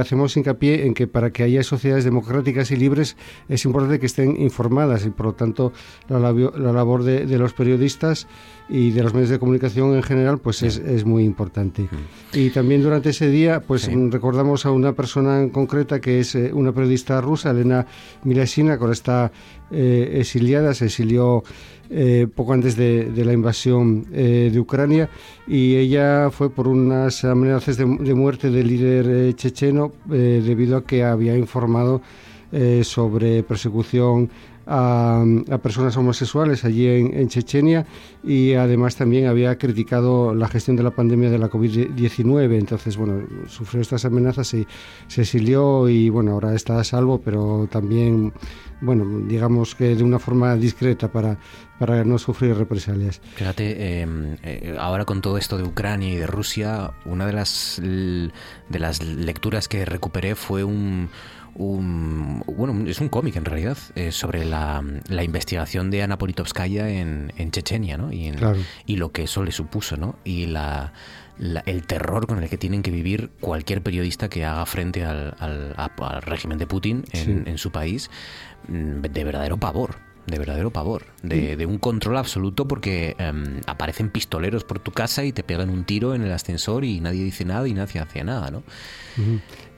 hacemos 0.00 0.36
hincapié 0.36 0.86
en 0.86 0.94
que 0.94 1.06
para 1.06 1.30
que 1.30 1.42
haya 1.42 1.62
sociedades 1.62 2.04
democráticas 2.04 2.70
y 2.70 2.76
libres 2.76 3.16
es 3.48 3.64
importante 3.64 3.98
que 3.98 4.06
estén 4.06 4.40
informadas 4.40 5.06
y 5.06 5.10
por 5.10 5.26
lo 5.26 5.32
tanto 5.34 5.72
la, 6.08 6.18
la 6.18 6.72
labor 6.72 7.04
de, 7.04 7.26
de 7.26 7.38
los 7.38 7.52
periodistas 7.52 8.26
y 8.70 8.92
de 8.92 9.02
los 9.02 9.12
medios 9.12 9.30
de 9.30 9.38
comunicación 9.40 9.96
en 9.96 10.02
general, 10.02 10.38
pues 10.38 10.62
es, 10.62 10.78
es, 10.78 11.04
muy 11.04 11.24
importante. 11.24 11.88
Y 12.32 12.50
también 12.50 12.82
durante 12.82 13.10
ese 13.10 13.28
día, 13.28 13.60
pues 13.60 13.90
recordamos 14.10 14.64
a 14.64 14.70
una 14.70 14.92
persona 14.92 15.40
en 15.40 15.50
concreta 15.50 16.00
que 16.00 16.20
es 16.20 16.36
eh, 16.36 16.52
una 16.54 16.72
periodista 16.72 17.20
rusa, 17.20 17.50
Elena 17.50 17.86
Milashina, 18.22 18.76
que 18.76 18.82
ahora 18.82 18.92
está 18.92 19.32
eh, 19.70 20.18
exiliada, 20.20 20.74
se 20.74 20.86
exilió 20.86 21.42
eh, 21.90 22.26
poco 22.34 22.52
antes 22.52 22.76
de, 22.76 23.10
de 23.10 23.24
la 23.24 23.32
invasión 23.32 24.04
de 24.10 24.60
Ucrania 24.60 25.10
y 25.48 25.76
ella 25.76 26.30
fue 26.30 26.50
por 26.50 26.68
unas 26.68 27.24
amenazas 27.24 27.76
de, 27.76 27.84
de 27.84 28.14
muerte 28.14 28.50
del 28.50 28.68
líder 28.68 29.34
checheno 29.34 29.92
debido 30.06 30.76
a 30.76 30.84
que 30.84 31.02
había 31.02 31.36
informado 31.36 32.00
sobre 32.82 33.42
persecución 33.42 34.30
a, 34.72 35.24
personas 35.62 35.96
homosexuales 35.96 36.64
allí 36.64 36.86
en, 36.86 37.28
Chechenia 37.28 37.86
y 38.22 38.54
además 38.54 38.94
también 38.94 39.26
había 39.26 39.58
criticado 39.58 40.32
la 40.32 40.48
gestión 40.48 40.76
de 40.76 40.84
la 40.84 40.92
pandemia 40.92 41.28
de 41.28 41.38
la 41.38 41.50
COVID-19. 41.50 42.56
Entonces, 42.56 42.96
bueno, 42.96 43.26
sufrió 43.48 43.82
estas 43.82 44.04
amenazas 44.04 44.54
y 44.54 44.66
se 45.08 45.22
exilió 45.22 45.88
y, 45.88 46.08
bueno, 46.08 46.32
ahora 46.32 46.54
está 46.54 46.78
a 46.78 46.84
salvo, 46.84 47.20
pero 47.20 47.68
también, 47.70 48.32
bueno, 48.80 49.04
digamos 49.26 49.74
que 49.74 49.96
de 49.96 50.04
una 50.04 50.20
forma 50.20 50.54
discreta 50.54 51.10
para, 51.10 51.36
para 51.80 52.04
no 52.04 52.18
sufrir 52.18 52.56
represalias. 52.56 53.20
Fíjate, 53.34 54.02
em, 54.02 54.36
eh, 54.44 54.76
ahora 54.78 55.04
con 55.04 55.20
todo 55.20 55.36
esto 55.36 55.58
de 55.58 55.64
Ucrania 55.64 56.12
y 56.12 56.16
de 56.16 56.28
Rusia, 56.28 56.92
una 57.04 57.26
de 57.26 57.32
las, 57.32 57.80
de 57.82 58.78
las 58.78 59.02
lecturas 59.02 59.66
que 59.66 59.84
recuperé 59.84 60.36
fue 60.36 60.62
un 60.62 61.10
un, 61.54 62.42
bueno, 62.46 62.88
es 62.88 63.00
un 63.00 63.08
cómic 63.08 63.36
en 63.36 63.44
realidad, 63.44 63.78
eh, 63.94 64.12
sobre 64.12 64.44
la, 64.44 64.82
la, 65.08 65.24
investigación 65.24 65.90
de 65.90 66.02
Ana 66.02 66.18
Politovskaya 66.18 66.88
en, 66.88 67.32
en 67.36 67.50
Chechenia, 67.50 67.96
¿no? 67.96 68.12
Y, 68.12 68.32
y 68.86 68.96
lo 68.96 69.12
que 69.12 69.24
eso 69.24 69.42
le 69.42 69.52
supuso, 69.52 69.96
¿no? 69.96 70.16
Y 70.24 70.46
la, 70.46 70.92
el 71.66 71.86
terror 71.86 72.26
con 72.26 72.42
el 72.42 72.48
que 72.48 72.58
tienen 72.58 72.82
que 72.82 72.90
vivir 72.90 73.30
cualquier 73.40 73.82
periodista 73.82 74.28
que 74.28 74.44
haga 74.44 74.66
frente 74.66 75.04
al, 75.04 75.34
al, 75.38 75.74
al 75.76 76.22
régimen 76.22 76.58
de 76.58 76.66
Putin 76.66 77.04
en, 77.12 77.46
en 77.46 77.58
su 77.58 77.70
país, 77.70 78.10
mm, 78.68 79.00
de 79.00 79.24
verdadero 79.24 79.56
pavor 79.56 80.09
de 80.30 80.38
verdadero 80.38 80.70
pavor, 80.70 81.04
de, 81.22 81.66
un 81.66 81.78
control 81.78 82.16
absoluto 82.16 82.66
porque 82.66 83.14
em, 83.18 83.60
aparecen 83.66 84.10
pistoleros 84.10 84.64
por 84.64 84.78
tu 84.78 84.92
casa 84.92 85.24
y 85.24 85.32
te 85.32 85.42
pegan 85.42 85.70
un 85.70 85.84
tiro 85.84 86.14
en 86.14 86.22
el 86.22 86.32
ascensor 86.32 86.84
y 86.84 87.00
nadie 87.00 87.24
dice 87.24 87.44
nada 87.44 87.66
y 87.68 87.74
nadie 87.74 88.00
hace 88.00 88.24
nada, 88.24 88.50
¿no? 88.50 88.62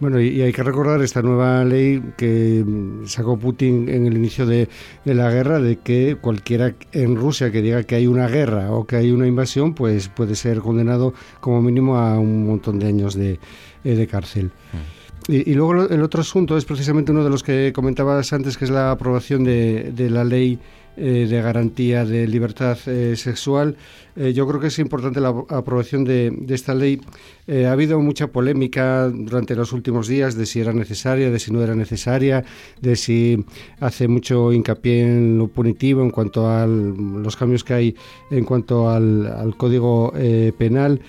Bueno, 0.00 0.20
y, 0.20 0.42
hay 0.42 0.52
que 0.52 0.62
recordar 0.62 1.00
esta 1.02 1.22
nueva 1.22 1.64
ley 1.64 2.02
que 2.16 2.64
sacó 3.06 3.38
Putin 3.38 3.88
en 3.88 4.06
el 4.06 4.14
inicio 4.14 4.46
de, 4.46 4.68
la 5.04 5.30
guerra, 5.30 5.60
de 5.60 5.76
que 5.78 6.16
cualquiera 6.20 6.74
en 6.92 7.16
Rusia 7.16 7.50
que 7.50 7.62
diga 7.62 7.82
que 7.84 7.94
hay 7.94 8.06
una 8.06 8.28
guerra 8.28 8.72
o 8.72 8.86
que 8.86 8.96
hay 8.96 9.10
una 9.10 9.26
invasión, 9.26 9.74
pues 9.74 10.08
puede 10.08 10.34
ser 10.34 10.58
condenado 10.58 11.14
como 11.40 11.62
mínimo 11.62 11.96
a 11.96 12.18
un 12.18 12.46
montón 12.46 12.78
de 12.78 12.88
años 12.88 13.14
de, 13.14 13.38
eh, 13.84 14.06
cárcel. 14.10 14.46
Mm. 14.46 14.91
Y, 15.28 15.54
luego 15.54 15.84
el 15.84 16.02
otro 16.02 16.20
asunto 16.20 16.56
es 16.56 16.64
precisamente 16.64 17.12
uno 17.12 17.22
de 17.22 17.30
los 17.30 17.42
que 17.42 17.72
comentabas 17.72 18.32
antes, 18.32 18.56
que 18.56 18.64
es 18.64 18.70
la 18.70 18.90
aprobación 18.90 19.44
de, 19.44 19.92
la 20.10 20.24
ley 20.24 20.58
eh, 20.96 21.26
de 21.30 21.40
garantía 21.40 22.04
de 22.04 22.26
libertad 22.26 22.76
eh, 22.86 23.14
sexual. 23.16 23.76
Eh, 24.16 24.32
yo 24.32 24.48
creo 24.48 24.60
que 24.60 24.66
es 24.66 24.78
importante 24.80 25.20
la 25.20 25.28
aprobación 25.48 26.04
de, 26.04 26.44
esta 26.48 26.74
ley. 26.74 27.00
ha 27.48 27.70
habido 27.70 28.00
mucha 28.00 28.26
polémica 28.26 29.08
durante 29.08 29.54
los 29.54 29.72
últimos 29.72 30.08
días 30.08 30.34
de 30.34 30.44
si 30.44 30.60
era 30.60 30.72
necesaria, 30.72 31.30
de 31.30 31.38
si 31.38 31.52
no 31.52 31.62
era 31.62 31.76
necesaria, 31.76 32.44
de 32.80 32.96
si 32.96 33.44
hace 33.80 34.08
mucho 34.08 34.52
hincapié 34.52 35.02
en 35.02 35.38
lo 35.38 35.46
punitivo 35.46 36.02
en 36.02 36.10
cuanto 36.10 36.48
a 36.48 36.66
los 36.66 37.36
cambios 37.36 37.62
que 37.62 37.74
hay 37.74 37.96
en 38.30 38.44
cuanto 38.44 38.90
al, 38.90 39.26
al 39.26 39.56
código 39.56 40.12
penal. 40.58 41.00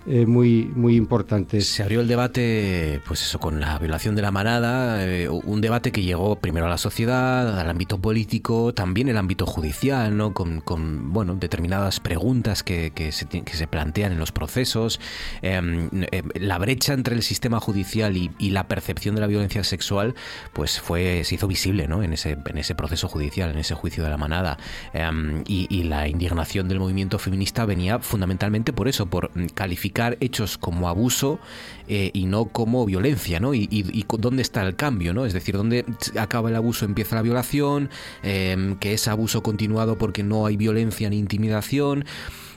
eh, 0.06 0.26
muy, 0.26 0.70
muy 0.76 0.98
importantes. 0.98 1.68
Se 1.68 1.82
abrió 1.82 2.02
el 2.02 2.10
debate, 2.10 3.02
pues 3.08 3.22
eso, 3.22 3.40
con 3.40 3.62
la 3.62 3.80
violación 3.80 4.16
de 4.16 4.22
la 4.22 4.32
manada, 4.32 5.06
eh, 5.06 5.30
un 5.30 5.62
debate 5.62 5.94
que 5.94 6.04
llegó 6.04 6.36
primero 6.36 6.66
a 6.66 6.70
la 6.70 6.78
sociedad, 6.78 7.58
al 7.58 7.70
ámbito 7.70 8.02
político, 8.02 8.74
también 8.74 9.08
el 9.08 9.16
ámbito 9.16 9.46
judicial, 9.46 10.18
¿no? 10.18 10.34
Con, 10.34 10.60
con 10.60 11.14
bueno, 11.14 11.36
determinadas 11.36 12.02
preguntas 12.02 12.64
que, 12.64 12.92
que, 12.92 13.14
se, 13.14 13.28
que 13.28 13.54
se 13.54 13.68
plantean 13.68 14.12
en 14.12 14.20
los 14.20 14.34
procesos. 14.34 15.00
Em, 15.42 15.90
em, 16.12 16.30
la 16.36 16.58
brecha 16.58 16.92
entre 16.94 17.16
el 17.16 17.24
sistema 17.24 17.62
judicial 17.62 18.18
y, 18.18 18.30
y, 18.40 18.50
la 18.50 18.68
percepción 18.68 19.16
de 19.16 19.22
la 19.22 19.28
violencia 19.28 19.64
sexual, 19.64 20.16
pues 20.52 20.82
fue, 20.82 21.24
se 21.24 21.36
hizo 21.36 21.48
visible, 21.48 21.88
¿no? 21.88 22.04
En 22.04 22.12
ese, 22.12 22.38
en 22.46 22.58
ese 22.58 22.76
proceso 22.76 23.08
judicial, 23.08 23.52
en 23.52 23.58
ese 23.58 23.74
juicio 23.74 24.04
de 24.04 24.10
la 24.10 24.18
manada. 24.18 24.58
Em, 24.92 25.44
y, 25.48 25.68
y 25.70 25.84
la 25.84 26.10
indignación 26.10 26.68
del 26.68 26.80
movimiento 26.80 27.20
feminista 27.20 27.66
venía 27.66 28.00
fundamentalmente 28.00 28.74
por 28.74 28.90
eso, 28.90 29.06
por 29.06 29.32
calificar 29.54 29.93
hechos 30.20 30.58
como 30.58 30.90
abuso 30.90 31.40
eh, 31.88 32.12
y 32.14 32.26
no 32.26 32.46
como 32.46 32.86
violencia, 32.86 33.40
¿no? 33.40 33.54
Y, 33.54 34.06
dónde 34.18 34.42
está 34.42 34.62
el 34.64 34.76
cambio, 34.76 35.14
¿no? 35.14 35.26
Es 35.26 35.34
decir, 35.34 35.56
dónde 35.56 35.86
acaba 36.20 36.50
el 36.50 36.56
abuso, 36.56 36.86
empieza 36.86 37.16
la 37.16 37.22
violación, 37.22 37.90
em, 38.22 38.76
que 38.78 38.94
es 38.94 39.08
abuso 39.08 39.44
continuado 39.44 39.98
porque 39.98 40.24
no 40.24 40.46
hay 40.46 40.58
violencia 40.58 41.10
ni 41.10 41.18
intimidación 41.18 42.06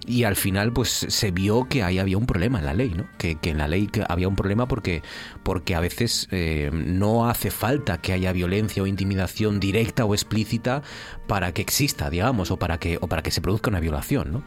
y 0.07 0.25
al 0.25 0.37
final 0.37 0.73
pues 0.73 1.07
se 1.09 1.31
vio 1.31 1.69
que 1.69 1.83
ahí 1.83 1.99
había 1.99 2.17
un 2.17 2.27
problema 2.27 2.61
en 2.61 2.65
la 2.65 2.75
ley, 2.75 2.93
¿no? 2.95 3.07
Que, 3.19 3.37
en 3.43 3.59
la 3.59 3.69
ley 3.69 3.91
había 4.09 4.29
un 4.29 4.37
problema 4.37 4.69
porque, 4.69 5.03
porque 5.43 5.75
a 5.75 5.81
veces 5.81 6.29
eh, 6.31 6.71
no 6.73 7.29
hace 7.29 7.51
falta 7.51 7.99
que 7.99 8.13
haya 8.13 8.33
violencia 8.33 8.83
o 8.83 8.87
intimidación 8.87 9.59
directa 9.59 10.05
o 10.05 10.15
explícita 10.15 10.83
para 11.27 11.53
que 11.53 11.63
exista, 11.63 12.09
digamos, 12.11 12.51
o 12.51 12.57
para 12.57 12.79
que, 12.79 12.99
o 13.01 13.09
para 13.09 13.23
que 13.23 13.31
se 13.31 13.41
produzca 13.41 13.71
una 13.71 13.81
violación, 13.81 14.33
¿no? 14.33 14.43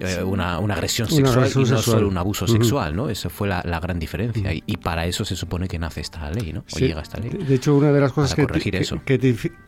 Eh, 0.00 0.22
una, 0.22 0.58
una, 0.58 0.74
agresión 0.74 1.08
sexual 1.08 1.50
y 1.54 1.58
no 1.70 1.78
solo 1.78 2.08
un 2.08 2.18
abuso 2.18 2.46
sexual, 2.48 2.96
¿no? 2.96 3.08
Esa 3.08 3.28
fue 3.28 3.46
la, 3.46 3.80
gran 3.80 3.98
diferencia. 3.98 4.52
y, 4.52 4.76
para 4.78 5.06
eso 5.06 5.24
se 5.24 5.36
supone 5.36 5.68
que 5.68 5.78
nace 5.78 6.00
esta 6.00 6.28
ley, 6.30 6.52
¿no? 6.52 6.64
O 6.74 6.78
llega 6.78 7.02
esta 7.02 7.20
ley. 7.20 7.30
De 7.30 7.54
hecho, 7.54 7.76
una 7.76 7.92
de 7.92 8.00
las 8.00 8.12
cosas 8.12 8.34
que, 8.34 8.46
que, 9.04 9.18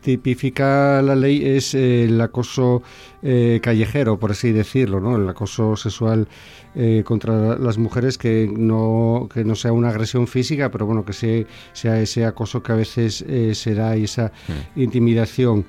tipifica 0.01 1.01
la 1.01 1.15
ley 1.15 1.45
es 1.45 1.73
el 1.73 2.19
acoso 2.19 2.81
eh, 3.21 3.59
callejero, 3.61 4.19
por 4.19 4.31
así 4.31 4.51
decirlo, 4.51 4.99
¿no? 4.99 5.15
El 5.15 5.29
acoso 5.29 5.77
sexual 5.77 6.27
eh, 6.75 7.03
contra 7.05 7.57
las 7.57 7.77
mujeres 7.77 8.17
que 8.17 8.49
no, 8.51 9.29
que 9.33 9.45
no 9.45 9.55
sea 9.55 9.71
una 9.71 9.89
agresión 9.89 10.27
física, 10.27 10.69
pero 10.69 10.85
bueno, 10.85 11.05
que 11.05 11.13
sea, 11.13 11.45
sea 11.71 12.01
ese 12.01 12.25
acoso 12.25 12.61
que 12.61 12.71
a 12.73 12.75
veces 12.75 13.23
se 13.53 13.75
da 13.75 13.95
y 13.95 14.05
esa 14.05 14.33
mm. 14.75 14.81
intimidación. 14.81 15.65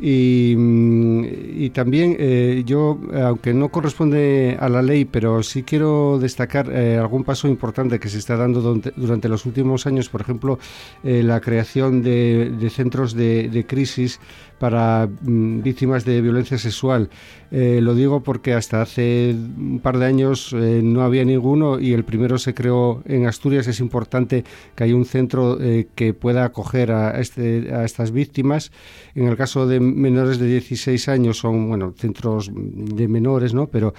Y, 0.00 0.54
mm, 0.56 1.24
y 1.56 1.70
también 1.70 2.16
eh, 2.18 2.62
yo, 2.66 2.98
aunque 3.14 3.54
no 3.54 3.68
corresponde 3.68 4.56
a 4.58 4.68
la 4.68 4.82
ley, 4.82 5.04
pero 5.04 5.42
sí 5.42 5.62
quiero 5.62 6.18
destacar 6.18 6.70
eh, 6.70 6.96
algún 6.96 7.24
paso 7.24 7.46
importante 7.48 8.00
que 8.00 8.08
se 8.08 8.18
está 8.18 8.36
dando 8.36 8.60
durante, 8.60 9.28
los 9.28 9.46
últimos 9.46 9.86
años, 9.86 10.08
por 10.08 10.20
ejemplo, 10.20 10.58
eh, 11.04 11.22
la 11.22 11.40
creación 11.40 12.02
de, 12.02 12.70
centros 12.70 13.14
de, 13.14 13.64
crisis 13.68 14.20
para 14.58 15.06
mm, 15.06 15.62
víctimas 15.62 16.04
de 16.04 16.20
violencia 16.20 16.58
sexual. 16.58 17.08
lo 17.50 17.94
digo 17.94 18.20
porque 18.20 18.52
hasta 18.52 18.82
hace 18.82 19.32
un 19.32 19.78
par 19.80 19.98
de 19.98 20.06
años 20.06 20.52
no 20.52 21.02
había 21.02 21.24
ninguno 21.24 21.78
y 21.78 21.92
el 21.92 22.04
primero 22.04 22.36
se 22.38 22.52
creó 22.52 23.02
en 23.06 23.26
Asturias. 23.26 23.68
Es 23.68 23.78
importante 23.78 24.44
que 24.74 24.84
haya 24.84 24.96
un 24.96 25.04
centro 25.04 25.58
que 25.94 26.14
pueda 26.14 26.44
acoger 26.44 26.90
a, 26.90 27.20
este, 27.20 27.72
a 27.72 27.84
estas 27.84 28.10
víctimas. 28.10 28.72
En 29.14 29.28
el 29.28 29.36
caso 29.36 29.68
de 29.68 29.83
menores 29.84 30.38
de 30.38 30.46
16 30.46 31.08
años 31.08 31.38
son, 31.38 31.68
bueno, 31.68 31.94
centros 31.96 32.50
de 32.54 33.08
menores, 33.08 33.54
¿no? 33.54 33.66
Pero 33.66 33.94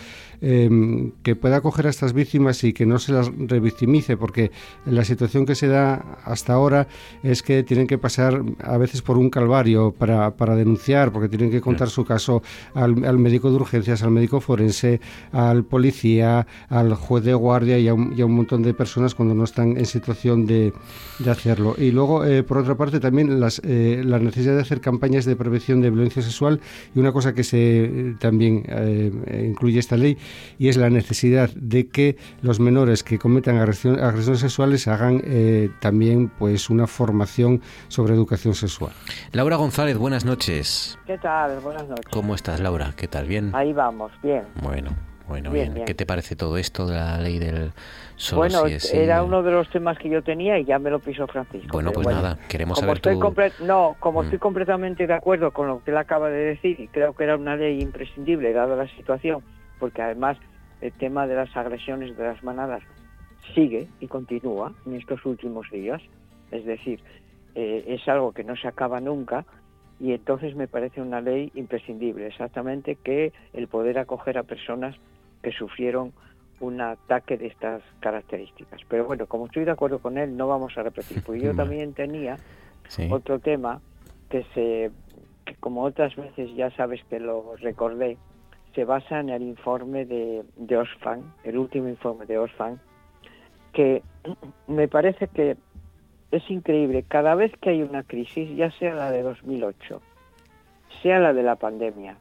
em, 0.47 1.11
que 1.23 1.35
pueda 1.35 1.57
acoger 1.57 1.87
a 1.87 1.89
estas 1.89 2.13
víctimas 2.13 2.63
y 2.63 2.71
que 2.71 2.85
no 2.85 2.99
se 2.99 3.11
las 3.13 3.31
revictimice, 3.35 4.15
porque 4.15 4.51
la 4.85 5.03
situación 5.03 5.45
que 5.45 5.55
se 5.55 5.67
da 5.67 6.19
hasta 6.23 6.53
ahora 6.53 6.87
es 7.23 7.41
que 7.41 7.63
tienen 7.63 7.87
que 7.87 7.97
pasar 7.97 8.43
a 8.61 8.77
veces 8.77 9.01
por 9.01 9.17
un 9.17 9.31
calvario 9.31 9.91
para, 9.91 10.35
para 10.37 10.55
denunciar, 10.55 11.11
porque 11.11 11.29
tienen 11.29 11.49
que 11.49 11.61
contar 11.61 11.89
su 11.89 12.05
caso 12.05 12.43
al, 12.75 12.95
médico 13.17 13.49
de 13.49 13.55
urgencias, 13.55 14.03
al 14.03 14.11
médico 14.11 14.39
forense, 14.39 15.01
al 15.31 15.63
policía, 15.63 16.45
al 16.69 16.93
juez 16.93 17.23
de 17.23 17.33
guardia 17.33 17.79
y 17.79 17.87
a 17.87 17.93
un, 17.95 18.35
montón 18.35 18.61
de 18.61 18.73
personas 18.73 19.15
cuando 19.15 19.33
no 19.33 19.45
están 19.45 19.77
en 19.77 19.85
situación 19.85 20.45
de, 20.45 20.73
de 21.19 21.31
hacerlo. 21.31 21.75
Y 21.77 21.91
luego, 21.91 22.23
eh, 22.23 22.43
por 22.43 22.59
otra 22.59 22.75
parte, 22.75 22.99
también 22.99 23.39
las, 23.39 23.61
eh, 23.63 24.03
la 24.05 24.19
necesidad 24.19 24.55
de 24.55 24.61
hacer 24.61 24.81
campañas 24.81 25.25
de 25.25 25.35
prevención 25.35 25.81
de 25.81 25.89
violencia 25.89 26.21
sexual 26.21 26.59
y 26.93 26.99
una 26.99 27.11
cosa 27.11 27.33
que 27.33 27.43
se 27.43 27.85
eh, 27.85 28.15
también 28.19 28.63
eh, 28.67 29.47
incluye 29.49 29.79
esta 29.79 29.97
ley 29.97 30.17
y 30.57 30.69
es 30.69 30.77
la 30.77 30.89
necesidad 30.89 31.49
de 31.55 31.87
que 31.87 32.17
los 32.41 32.59
menores 32.59 33.03
que 33.03 33.19
cometan 33.19 33.57
agresiones 33.57 34.39
sexuales 34.39 34.87
hagan 34.87 35.21
eh, 35.25 35.69
también 35.79 36.29
pues 36.29 36.69
una 36.69 36.87
formación 36.87 37.61
sobre 37.87 38.13
educación 38.13 38.53
sexual. 38.53 38.91
Laura 39.31 39.55
González, 39.57 39.97
buenas 39.97 40.25
noches. 40.25 40.97
¿Qué 41.05 41.17
tal? 41.17 41.59
Buenas 41.59 41.87
noches. 41.87 42.05
¿Cómo 42.11 42.35
estás, 42.35 42.59
Laura? 42.59 42.93
¿Qué 42.95 43.07
tal? 43.07 43.27
¿Bien? 43.27 43.51
Ahí 43.53 43.73
vamos, 43.73 44.11
bien. 44.21 44.43
Bueno, 44.61 44.91
bueno, 45.27 45.51
bien. 45.51 45.83
¿Qué 45.85 45.93
te 45.93 46.05
parece 46.05 46.35
todo 46.35 46.57
esto 46.57 46.85
de 46.85 46.95
la 46.95 47.17
ley 47.17 47.39
del 47.39 47.71
bueno, 48.33 48.63
era 48.93 49.23
uno 49.23 49.43
de 49.43 49.51
los 49.51 49.69
temas 49.69 49.97
que 49.97 50.09
yo 50.09 50.23
tenía 50.23 50.57
y 50.57 50.65
ya 50.65 50.79
me 50.79 50.89
lo 50.89 50.99
pisó 50.99 51.27
Francisco. 51.27 51.67
Bueno, 51.71 51.91
pues 51.91 52.07
nada, 52.07 52.37
queremos 52.47 52.79
saber 52.79 52.95
estoy 52.95 53.19
No, 53.61 53.95
como 53.99 54.21
mm. 54.21 54.25
estoy 54.25 54.39
completamente 54.39 55.05
de 55.05 55.13
acuerdo 55.13 55.51
con 55.51 55.67
lo 55.67 55.83
que 55.83 55.91
él 55.91 55.97
acaba 55.97 56.29
de 56.29 56.45
decir 56.45 56.79
y 56.79 56.87
creo 56.87 57.13
que 57.13 57.25
era 57.25 57.35
una 57.35 57.55
ley 57.55 57.81
imprescindible 57.81 58.53
dada 58.53 58.75
la 58.75 58.87
situación, 58.95 59.43
porque 59.79 60.01
además 60.01 60.37
el 60.81 60.91
tema 60.93 61.27
de 61.27 61.35
las 61.35 61.55
agresiones 61.55 62.15
de 62.17 62.23
las 62.23 62.43
manadas 62.43 62.83
sigue 63.53 63.87
y 63.99 64.07
continúa 64.07 64.73
en 64.85 64.95
estos 64.95 65.25
últimos 65.25 65.69
días, 65.71 66.01
es 66.51 66.65
decir, 66.65 66.99
eh, 67.55 67.83
es 67.87 68.07
algo 68.07 68.31
que 68.33 68.43
no 68.43 68.55
se 68.55 68.67
acaba 68.67 68.99
nunca 68.99 69.45
y 69.99 70.13
entonces 70.13 70.55
me 70.55 70.67
parece 70.67 71.01
una 71.01 71.21
ley 71.21 71.51
imprescindible, 71.55 72.27
exactamente 72.27 72.95
que 72.95 73.31
el 73.53 73.67
poder 73.67 73.97
acoger 73.97 74.37
a 74.37 74.43
personas 74.43 74.95
que 75.41 75.51
sufrieron 75.51 76.11
un 76.59 76.81
ataque 76.81 77.37
de 77.37 77.47
estas 77.47 77.81
características. 77.99 78.81
Pero 78.87 79.05
bueno, 79.05 79.25
como 79.27 79.45
estoy 79.45 79.65
de 79.65 79.71
acuerdo 79.71 79.99
con 79.99 80.17
él, 80.17 80.35
no 80.35 80.47
vamos 80.47 80.77
a 80.77 80.83
repetir, 80.83 81.21
porque 81.23 81.41
yo 81.41 81.55
también 81.55 81.93
tenía 81.93 82.37
otro 83.09 83.39
tema 83.39 83.81
que 84.29 84.43
se, 84.53 84.91
que 85.45 85.55
como 85.55 85.83
otras 85.83 86.15
veces 86.15 86.53
ya 86.55 86.71
sabes 86.71 87.03
que 87.09 87.19
lo 87.19 87.55
recordé, 87.57 88.17
se 88.75 88.85
basa 88.85 89.21
en 89.21 89.29
el 89.29 89.41
informe 89.41 90.05
de, 90.05 90.43
de 90.57 90.77
Osfan, 90.77 91.33
el 91.43 91.57
último 91.57 91.87
informe 91.87 92.25
de 92.25 92.37
Osfan, 92.37 92.79
que 93.73 94.03
me 94.67 94.87
parece 94.87 95.27
que 95.29 95.57
es 96.31 96.49
increíble, 96.51 97.03
cada 97.07 97.35
vez 97.35 97.51
que 97.61 97.69
hay 97.71 97.81
una 97.81 98.03
crisis, 98.03 98.55
ya 98.55 98.69
sea 98.71 98.93
la 98.93 99.11
de 99.11 99.21
2008, 99.21 100.01
sea 101.01 101.19
la 101.19 101.33
de 101.33 101.43
la 101.43 101.55
pandemia, 101.55 102.17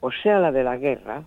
o 0.00 0.10
sea 0.10 0.40
la 0.40 0.50
de 0.52 0.64
la 0.64 0.76
guerra, 0.76 1.22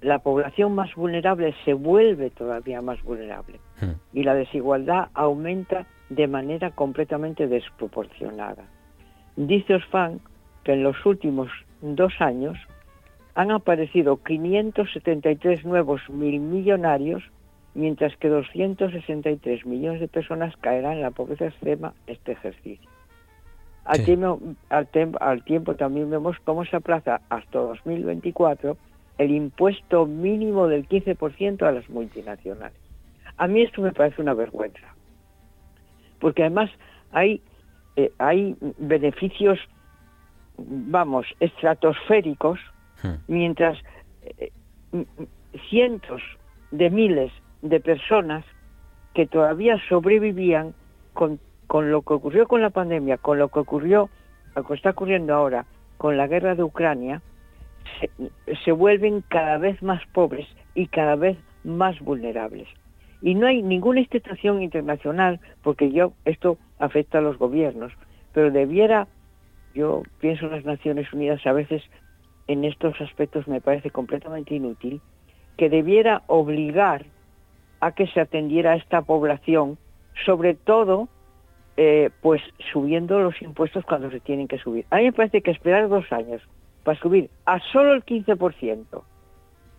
la 0.00 0.18
población 0.20 0.74
más 0.74 0.94
vulnerable 0.94 1.54
se 1.64 1.74
vuelve 1.74 2.30
todavía 2.30 2.80
más 2.80 3.02
vulnerable 3.02 3.60
hmm. 3.80 4.16
y 4.18 4.24
la 4.24 4.34
desigualdad 4.34 5.08
aumenta 5.14 5.86
de 6.08 6.26
manera 6.26 6.70
completamente 6.70 7.46
desproporcionada. 7.46 8.64
Dice 9.36 9.74
Osfan 9.74 10.20
que 10.64 10.72
en 10.72 10.82
los 10.82 11.04
últimos 11.06 11.48
dos 11.80 12.12
años 12.20 12.58
han 13.34 13.50
aparecido 13.50 14.22
573 14.22 15.64
nuevos 15.64 16.02
mil 16.10 16.40
millonarios, 16.40 17.22
mientras 17.74 18.16
que 18.16 18.28
263 18.28 19.64
millones 19.66 20.00
de 20.00 20.08
personas 20.08 20.56
caerán 20.58 20.94
en 20.94 21.02
la 21.02 21.10
pobreza 21.10 21.46
extrema 21.46 21.94
este 22.06 22.32
ejercicio. 22.32 22.88
Al, 23.84 24.04
tiempo, 24.04 25.18
al 25.20 25.44
tiempo 25.44 25.74
también 25.74 26.08
vemos 26.08 26.36
cómo 26.44 26.64
se 26.64 26.76
aplaza 26.76 27.20
hasta 27.30 27.58
2024 27.58 28.76
el 29.18 29.30
impuesto 29.30 30.06
mínimo 30.06 30.68
del 30.68 30.88
15% 30.88 31.62
a 31.62 31.72
las 31.72 31.88
multinacionales. 31.88 32.78
A 33.36 33.46
mí 33.46 33.62
esto 33.62 33.82
me 33.82 33.92
parece 33.92 34.22
una 34.22 34.34
vergüenza, 34.34 34.94
porque 36.20 36.42
además 36.42 36.70
hay, 37.12 37.42
eh, 37.96 38.12
hay 38.18 38.56
beneficios, 38.78 39.58
vamos, 40.58 41.26
estratosféricos. 41.40 42.60
Mientras 43.26 43.78
eh, 44.38 44.52
cientos 45.68 46.22
de 46.70 46.90
miles 46.90 47.32
de 47.62 47.80
personas 47.80 48.44
que 49.14 49.26
todavía 49.26 49.80
sobrevivían 49.88 50.74
con, 51.12 51.38
con 51.66 51.90
lo 51.90 52.02
que 52.02 52.14
ocurrió 52.14 52.46
con 52.46 52.62
la 52.62 52.70
pandemia, 52.70 53.18
con 53.18 53.38
lo 53.38 53.48
que 53.48 53.60
ocurrió, 53.60 54.08
lo 54.54 54.64
que 54.64 54.74
está 54.74 54.90
ocurriendo 54.90 55.34
ahora 55.34 55.66
con 55.98 56.16
la 56.16 56.26
guerra 56.26 56.54
de 56.54 56.64
Ucrania, 56.64 57.22
se, 58.64 58.72
vuelven 58.72 59.22
cada 59.28 59.58
vez 59.58 59.82
más 59.82 60.04
pobres 60.12 60.46
y 60.74 60.86
cada 60.88 61.16
vez 61.16 61.38
más 61.64 61.98
vulnerables. 62.00 62.68
Y 63.20 63.34
no 63.34 63.46
hay 63.46 63.62
ninguna 63.62 64.00
institución 64.00 64.62
internacional, 64.62 65.40
porque 65.62 65.92
yo 65.92 66.12
esto 66.24 66.58
afecta 66.78 67.18
a 67.18 67.20
los 67.20 67.38
gobiernos, 67.38 67.92
pero 68.32 68.50
debiera, 68.50 69.06
yo 69.74 70.02
pienso 70.20 70.46
en 70.46 70.52
las 70.52 70.64
Naciones 70.64 71.12
Unidas 71.12 71.46
a 71.46 71.52
veces 71.52 71.82
en 72.48 72.64
estos 72.64 73.00
aspectos 73.00 73.46
me 73.48 73.60
parece 73.60 73.90
completamente 73.90 74.54
inútil, 74.54 75.00
que 75.56 75.68
debiera 75.68 76.22
obligar 76.26 77.04
a 77.80 77.92
que 77.92 78.06
se 78.08 78.20
atendiera 78.20 78.72
a 78.72 78.76
esta 78.76 79.02
población, 79.02 79.78
sobre 80.24 80.54
todo 80.54 81.08
eh, 81.76 82.10
pues 82.20 82.42
subiendo 82.72 83.18
los 83.20 83.40
impuestos 83.42 83.84
cuando 83.84 84.10
se 84.10 84.20
tienen 84.20 84.48
que 84.48 84.58
subir. 84.58 84.86
A 84.90 84.96
mí 84.96 85.04
me 85.04 85.12
parece 85.12 85.42
que 85.42 85.50
esperar 85.50 85.88
dos 85.88 86.10
años 86.12 86.42
para 86.84 86.98
subir 86.98 87.30
a 87.46 87.60
solo 87.72 87.94
el 87.94 88.04
15% 88.04 89.02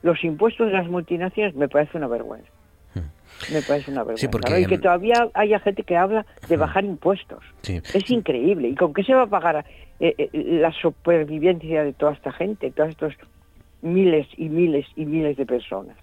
los 0.04 0.24
impuestos 0.24 0.68
de 0.68 0.74
las 0.74 0.88
multinacionales 0.88 1.56
me 1.56 1.68
parece 1.68 1.98
una 1.98 2.08
vergüenza. 2.08 2.50
Hmm. 2.94 3.54
Me 3.54 3.62
parece 3.62 3.90
una 3.90 4.04
vergüenza. 4.04 4.60
y 4.60 4.66
que 4.66 4.78
todavía 4.78 5.30
haya 5.34 5.60
gente 5.60 5.84
que 5.84 5.98
habla 5.98 6.26
de 6.48 6.58
hmm. 6.58 6.60
bajar 6.60 6.86
impuestos. 6.86 7.44
Es 7.64 8.12
increíble. 8.12 8.68
¿Y 8.68 8.76
con 8.76 8.94
qué 8.94 9.04
se 9.04 9.14
va 9.14 9.24
a 9.24 9.28
pagar 9.28 9.66
eh, 10.00 10.16
eh, 10.18 10.30
la 10.34 10.72
supervivencia 10.72 11.84
de 11.84 11.94
toda 11.94 12.14
esta 12.14 12.32
gente, 12.32 12.72
todos 12.72 12.90
estos 12.90 13.14
miles 13.82 14.28
y 14.38 14.50
miles 14.50 14.86
y 14.96 15.06
miles 15.06 15.38
de 15.38 15.46
personas? 15.46 15.98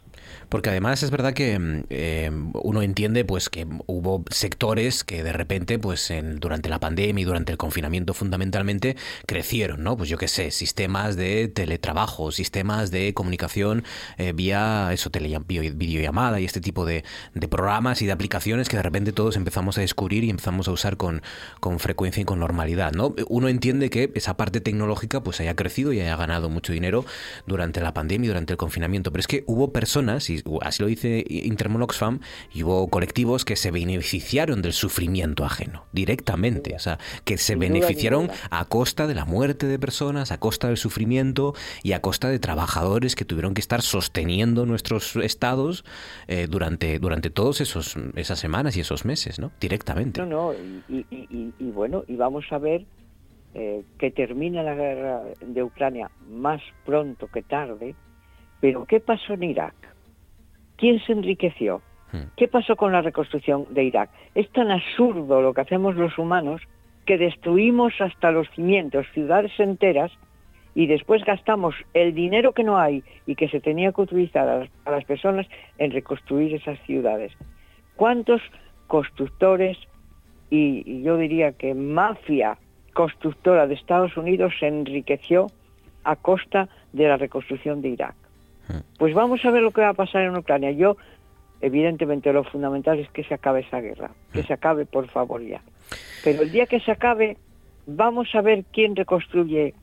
Porque 0.49 0.71
además 0.71 1.03
es 1.03 1.11
verdad 1.11 1.33
que 1.33 1.59
mm, 1.59 1.85
eh, 1.91 2.31
uno 2.55 2.83
entiende 2.83 3.25
pues 3.25 3.49
que 3.49 3.67
hubo 3.87 4.25
sectores 4.31 5.05
que 5.05 5.23
de 5.23 5.33
repente 5.33 5.79
pues 5.79 6.11
en, 6.11 6.41
durante 6.41 6.69
la 6.69 6.81
pandemia 6.81 7.23
y 7.23 7.25
durante 7.25 7.53
el 7.53 7.59
confinamiento 7.59 8.15
fundamentalmente 8.15 8.97
crecieron, 9.27 9.83
¿no? 9.83 9.97
Pues 9.97 10.09
yo 10.09 10.19
qué 10.19 10.29
sé, 10.29 10.51
sistemas 10.51 11.17
de 11.17 11.49
teletrabajo, 11.49 12.33
sistemas 12.33 12.91
de 12.91 13.15
comunicación 13.15 13.85
eh, 14.19 14.33
vía 14.33 14.91
eso, 14.93 15.11
videollamada 15.11 16.41
y 16.41 16.45
este 16.45 16.61
tipo 16.61 16.85
de, 16.85 17.05
de, 17.35 17.49
programas 17.49 18.03
y 18.03 18.07
de 18.07 18.13
aplicaciones 18.13 18.69
que 18.69 18.77
de 18.77 18.83
repente 18.83 19.13
todos 19.13 19.37
empezamos 19.37 19.79
a 19.79 19.81
descubrir 19.81 20.25
y 20.25 20.31
empezamos 20.31 20.69
a 20.69 20.73
usar 20.73 20.97
con, 20.97 21.23
con 21.61 21.79
frecuencia 21.79 22.23
y 22.23 22.25
con 22.25 22.41
normalidad, 22.41 22.93
¿no? 22.93 23.15
Uno 23.29 23.49
entiende 23.49 23.91
que 23.91 24.11
esa 24.15 24.37
parte 24.37 24.61
tecnológica 24.61 25.23
pues 25.23 25.41
haya 25.41 25.55
crecido 25.55 25.93
y 25.93 26.01
haya 26.01 26.17
ganado 26.17 26.49
mucho 26.49 26.73
dinero 26.73 27.05
durante 27.47 27.81
la 27.81 27.95
pandemia 27.95 28.27
y 28.27 28.29
durante 28.29 28.53
el 28.53 28.57
confinamiento, 28.57 29.13
pero 29.13 29.21
es 29.21 29.27
que 29.27 29.45
hubo 29.47 29.73
personas 29.73 30.10
así 30.17 30.83
lo 30.83 30.87
dice 30.87 31.25
Intermon 31.29 31.83
Oxfam, 31.83 32.21
y 32.53 32.63
hubo 32.63 32.89
colectivos 32.89 33.45
que 33.45 33.57
se 33.57 33.71
beneficiaron 33.71 34.63
del 34.63 34.73
sufrimiento 34.73 35.45
ajeno, 35.45 35.85
directamente, 35.93 36.75
o 36.75 36.79
sea, 36.79 36.99
que 37.25 37.39
se 37.39 37.57
beneficiaron 37.57 38.31
a 38.51 38.65
costa 38.65 39.07
de 39.07 39.15
la 39.15 39.25
muerte 39.25 39.67
de 39.67 39.79
personas, 39.79 40.33
a 40.33 40.39
costa 40.39 40.69
del 40.69 40.77
sufrimiento 40.77 41.55
y 41.83 41.93
a 41.93 42.01
costa 42.01 42.29
de 42.29 42.39
trabajadores 42.39 43.15
que 43.17 43.25
tuvieron 43.25 43.55
que 43.55 43.61
estar 43.61 43.83
sosteniendo 43.83 44.67
nuestros 44.67 45.17
estados 45.17 45.85
eh, 46.29 46.47
durante, 46.49 46.99
durante 46.99 47.31
todos 47.31 47.61
esos 47.61 47.97
esas 48.17 48.39
semanas 48.39 48.77
y 48.77 48.81
esos 48.81 49.05
meses, 49.05 49.39
¿no? 49.39 49.51
Directamente. 49.61 50.21
No, 50.21 50.27
no, 50.27 50.53
y, 50.89 51.71
bueno, 51.73 52.05
y 52.07 52.17
vamos 52.17 52.45
a 52.51 52.59
ver 52.59 52.85
eh, 53.55 53.83
que 53.99 54.11
termina 54.11 54.63
la 54.63 54.75
guerra 54.75 55.23
de 55.41 55.63
Ucrania 55.63 56.11
más 56.29 56.61
pronto 56.85 57.27
que 57.29 57.43
tarde, 57.43 57.95
pero 58.61 58.85
¿qué 58.85 59.01
pasó 59.01 59.35
en 59.35 59.43
Irak? 59.45 59.75
¿Quién 60.81 60.99
se 61.01 61.13
enriqueció? 61.13 61.83
Hmm. 62.11 62.33
¿Qué 62.39 62.49
pasó 62.49 62.75
con 62.75 62.91
la 62.91 63.03
reconstrucción 63.03 63.67
de 63.69 63.85
Irak? 63.85 64.09
Es 64.35 64.51
tan 64.51 64.71
absurdo 64.71 65.43
lo 65.43 65.53
que 65.53 65.61
hacemos 65.61 65.95
los 65.95 66.17
humanos 66.17 66.63
que 67.05 67.19
destruimos 67.19 67.93
hasta 68.01 68.31
los 68.33 68.49
cimientos 68.57 69.07
ciudades 69.13 69.53
enteras 69.61 70.11
y 70.75 70.87
después 70.87 71.23
gastamos 71.25 71.75
el 71.93 72.15
dinero 72.15 72.53
que 72.53 72.65
no 72.65 72.79
hay 72.79 73.05
y 73.27 73.35
que 73.35 73.49
se 73.49 73.61
tenía 73.61 73.93
que 73.93 74.01
utilizar 74.01 74.49
a 74.49 74.91
las, 74.91 75.05
personas 75.05 75.47
en 75.77 75.91
reconstruir 75.91 76.55
esas 76.55 76.79
ciudades. 76.87 77.33
¿Cuántos 77.97 78.41
constructores 78.87 79.77
y, 80.49 81.03
yo 81.03 81.19
diría 81.19 81.53
que 81.53 81.75
mafia 81.75 82.57
constructora 82.95 83.67
de 83.67 83.75
Estados 83.75 84.17
Unidos 84.17 84.55
se 84.59 84.69
enriqueció 84.69 85.49
a 86.05 86.17
costa 86.17 86.71
de 86.95 87.07
la 87.07 87.19
reconstrucción 87.19 87.83
de 87.83 87.91
Irak? 87.91 88.20
Pues 88.99 89.15
vamos 89.15 89.45
a 89.45 89.51
ver 89.51 89.63
lo 89.63 89.71
que 89.71 89.81
va 89.81 89.91
a 89.91 89.95
pasar 89.95 90.23
en 90.23 90.37
Ucrania. 90.37 90.71
Yo, 90.73 90.97
evidentemente, 91.61 92.33
lo 92.33 92.45
fundamental 92.45 92.99
es 92.99 93.09
que 93.11 93.25
se 93.25 93.35
acabe 93.35 93.61
esa 93.61 93.81
guerra, 93.81 94.11
que 94.33 94.43
se 94.43 94.53
acabe, 94.53 94.87
por 94.87 95.09
favor, 95.09 95.43
ya. 95.43 95.63
Pero 96.25 96.43
el 96.43 96.51
día 96.51 96.67
que 96.67 96.81
se 96.81 96.91
acabe, 96.91 97.37
vamos 97.87 98.29
a 98.35 98.41
ver 98.41 98.65
quién 98.73 98.97
reconstruye 98.97 99.75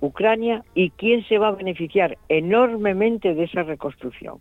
Ucrania 0.00 0.64
y 0.74 0.90
quién 0.90 1.24
se 1.26 1.38
va 1.38 1.48
a 1.48 1.52
beneficiar 1.52 2.18
enormemente 2.28 3.34
de 3.34 3.44
esa 3.44 3.62
reconstrucción. 3.62 4.38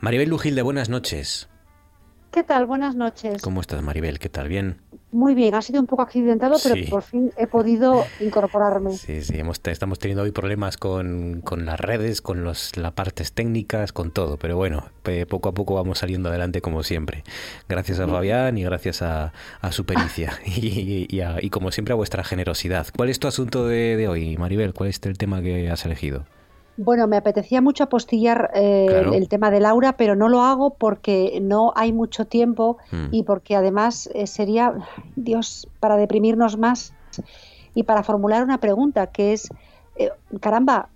Maribel 0.00 0.28
Lujilde, 0.28 0.62
buenas 0.62 0.88
noches. 0.88 1.51
¿Qué 2.32 2.42
tal? 2.42 2.64
Buenas 2.64 2.96
noches. 2.96 3.42
¿Cómo 3.42 3.60
estás, 3.60 3.82
Maribel? 3.82 4.18
¿Qué 4.18 4.30
tal? 4.30 4.48
¿Bien? 4.48 4.78
Muy 5.10 5.34
bien, 5.34 5.54
ha 5.54 5.60
sido 5.60 5.78
un 5.78 5.86
poco 5.86 6.00
accidentado, 6.00 6.56
pero 6.62 6.74
por 6.88 7.02
fin 7.02 7.30
he 7.36 7.46
podido 7.46 8.06
incorporarme. 8.20 8.96
Sí, 8.96 9.20
sí, 9.20 9.34
estamos 9.66 9.98
teniendo 9.98 10.22
hoy 10.22 10.30
problemas 10.30 10.78
con, 10.78 11.42
las 11.58 11.78
redes, 11.78 12.22
con 12.22 12.42
los, 12.42 12.74
las 12.78 12.92
partes 12.92 13.34
técnicas, 13.34 13.92
con 13.92 14.12
todo, 14.12 14.38
pero 14.38 14.56
bueno, 14.56 14.86
poco 15.28 15.50
a 15.50 15.52
poco 15.52 15.74
vamos 15.74 15.98
saliendo 15.98 16.30
adelante 16.30 16.62
como 16.62 16.82
siempre. 16.82 17.22
Gracias 17.68 18.00
a 18.00 18.08
Fabián 18.08 18.56
y 18.56 18.64
gracias 18.64 19.02
a, 19.02 19.34
su 19.70 19.84
pericia 19.84 20.32
y, 20.46 21.06
y, 21.10 21.50
como 21.50 21.70
siempre 21.70 21.92
a 21.92 21.96
vuestra 21.96 22.24
generosidad. 22.24 22.86
¿Cuál 22.96 23.10
es 23.10 23.20
tu 23.20 23.28
asunto 23.28 23.66
de, 23.66 23.98
de 23.98 24.08
hoy, 24.08 24.38
Maribel? 24.38 24.72
¿Cuál 24.72 24.88
es 24.88 24.98
el 25.02 25.18
tema 25.18 25.42
que 25.42 25.68
has 25.70 25.84
elegido? 25.84 26.24
Bueno, 26.76 27.06
me 27.06 27.18
apetecía 27.18 27.60
mucho 27.60 27.84
apostillar 27.84 28.50
eh, 28.54 29.04
el 29.12 29.28
tema 29.28 29.50
de 29.50 29.60
Laura, 29.60 29.96
pero 29.96 30.16
no 30.16 30.28
lo 30.28 30.40
hago 30.42 30.70
porque 30.70 31.38
no 31.42 31.72
hay 31.76 31.92
mucho 31.92 32.26
tiempo 32.26 32.78
hmm. 32.90 33.08
y 33.10 33.24
porque 33.24 33.56
además 33.56 34.08
eh, 34.14 34.26
sería, 34.26 34.74
Dios, 35.14 35.68
para 35.80 35.96
deprimirnos 35.96 36.56
más 36.56 36.94
y 37.74 37.82
para 37.82 38.02
formular 38.02 38.42
una 38.42 38.58
pregunta 38.58 39.08
que 39.08 39.34
es, 39.34 39.50
eh, 39.96 40.10
caramba, 40.40 40.88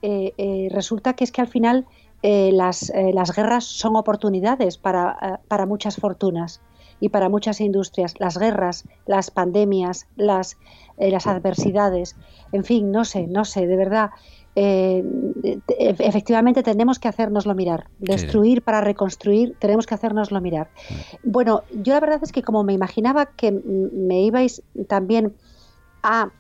resulta 0.70 1.12
que 1.12 1.24
es 1.24 1.32
que 1.32 1.42
al 1.42 1.48
final 1.48 1.86
las, 2.22 2.90
las, 3.12 3.36
guerras 3.36 3.64
son 3.64 3.96
oportunidades 3.96 4.78
para, 4.78 5.40
para 5.46 5.66
muchas 5.66 5.96
fortunas 5.96 6.60
y 7.00 7.10
para 7.10 7.28
muchas 7.28 7.60
industrias. 7.60 8.14
Las 8.18 8.38
guerras, 8.38 8.84
las 9.06 9.30
pandemias, 9.30 10.06
las, 10.16 10.56
las 10.96 11.26
adversidades, 11.26 12.16
en 12.52 12.64
fin, 12.64 12.90
no 12.90 13.04
sé, 13.04 13.26
no 13.26 13.44
sé, 13.44 13.66
de 13.66 13.76
verdad. 13.76 14.10
Eh, 14.58 15.04
efectivamente 15.78 16.62
tenemos 16.62 16.98
que 16.98 17.08
hacernoslo 17.08 17.54
mirar. 17.54 17.88
Destruir 17.98 18.62
para 18.62 18.80
reconstruir, 18.80 19.54
tenemos 19.58 19.86
que 19.86 19.94
hacernoslo 19.94 20.40
mirar. 20.40 20.70
Mm. 21.22 21.30
Bueno, 21.30 21.62
yo 21.72 21.92
la 21.92 22.00
verdad 22.00 22.20
es 22.22 22.32
que 22.32 22.42
como 22.42 22.64
me 22.64 22.72
imaginaba 22.72 23.26
que 23.26 23.52
me 23.52 24.22
ibais 24.22 24.62
también 24.88 25.34
a 26.02 26.30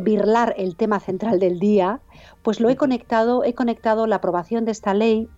birlar 0.00 0.54
el 0.56 0.74
tema 0.76 1.00
central 1.00 1.38
del 1.38 1.58
día, 1.58 2.00
pues 2.42 2.60
lo 2.60 2.70
he 2.70 2.76
conectado, 2.76 3.44
he 3.44 3.54
conectado 3.54 4.06
la 4.06 4.16
aprobación 4.16 4.64
de 4.64 4.72
esta 4.72 4.94
ley 4.94 5.28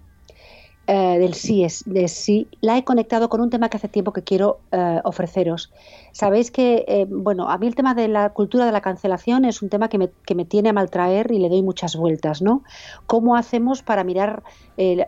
eh, 0.92 1.20
del 1.20 1.34
sí, 1.34 1.62
es, 1.62 1.84
de 1.86 2.08
sí, 2.08 2.48
la 2.60 2.76
he 2.76 2.82
conectado 2.82 3.28
con 3.28 3.40
un 3.40 3.48
tema 3.48 3.68
que 3.68 3.76
hace 3.76 3.86
tiempo 3.86 4.12
que 4.12 4.24
quiero 4.24 4.58
eh, 4.72 5.00
ofreceros. 5.04 5.70
Sabéis 6.10 6.50
que, 6.50 6.84
eh, 6.88 7.06
bueno, 7.08 7.48
a 7.48 7.58
mí 7.58 7.68
el 7.68 7.76
tema 7.76 7.94
de 7.94 8.08
la 8.08 8.30
cultura 8.30 8.66
de 8.66 8.72
la 8.72 8.80
cancelación 8.80 9.44
es 9.44 9.62
un 9.62 9.68
tema 9.68 9.88
que 9.88 9.98
me, 9.98 10.10
que 10.26 10.34
me 10.34 10.44
tiene 10.44 10.70
a 10.70 10.72
maltraer 10.72 11.30
y 11.30 11.38
le 11.38 11.48
doy 11.48 11.62
muchas 11.62 11.94
vueltas, 11.94 12.42
¿no? 12.42 12.64
¿Cómo 13.06 13.36
hacemos 13.36 13.84
para 13.84 14.02
mirar 14.02 14.42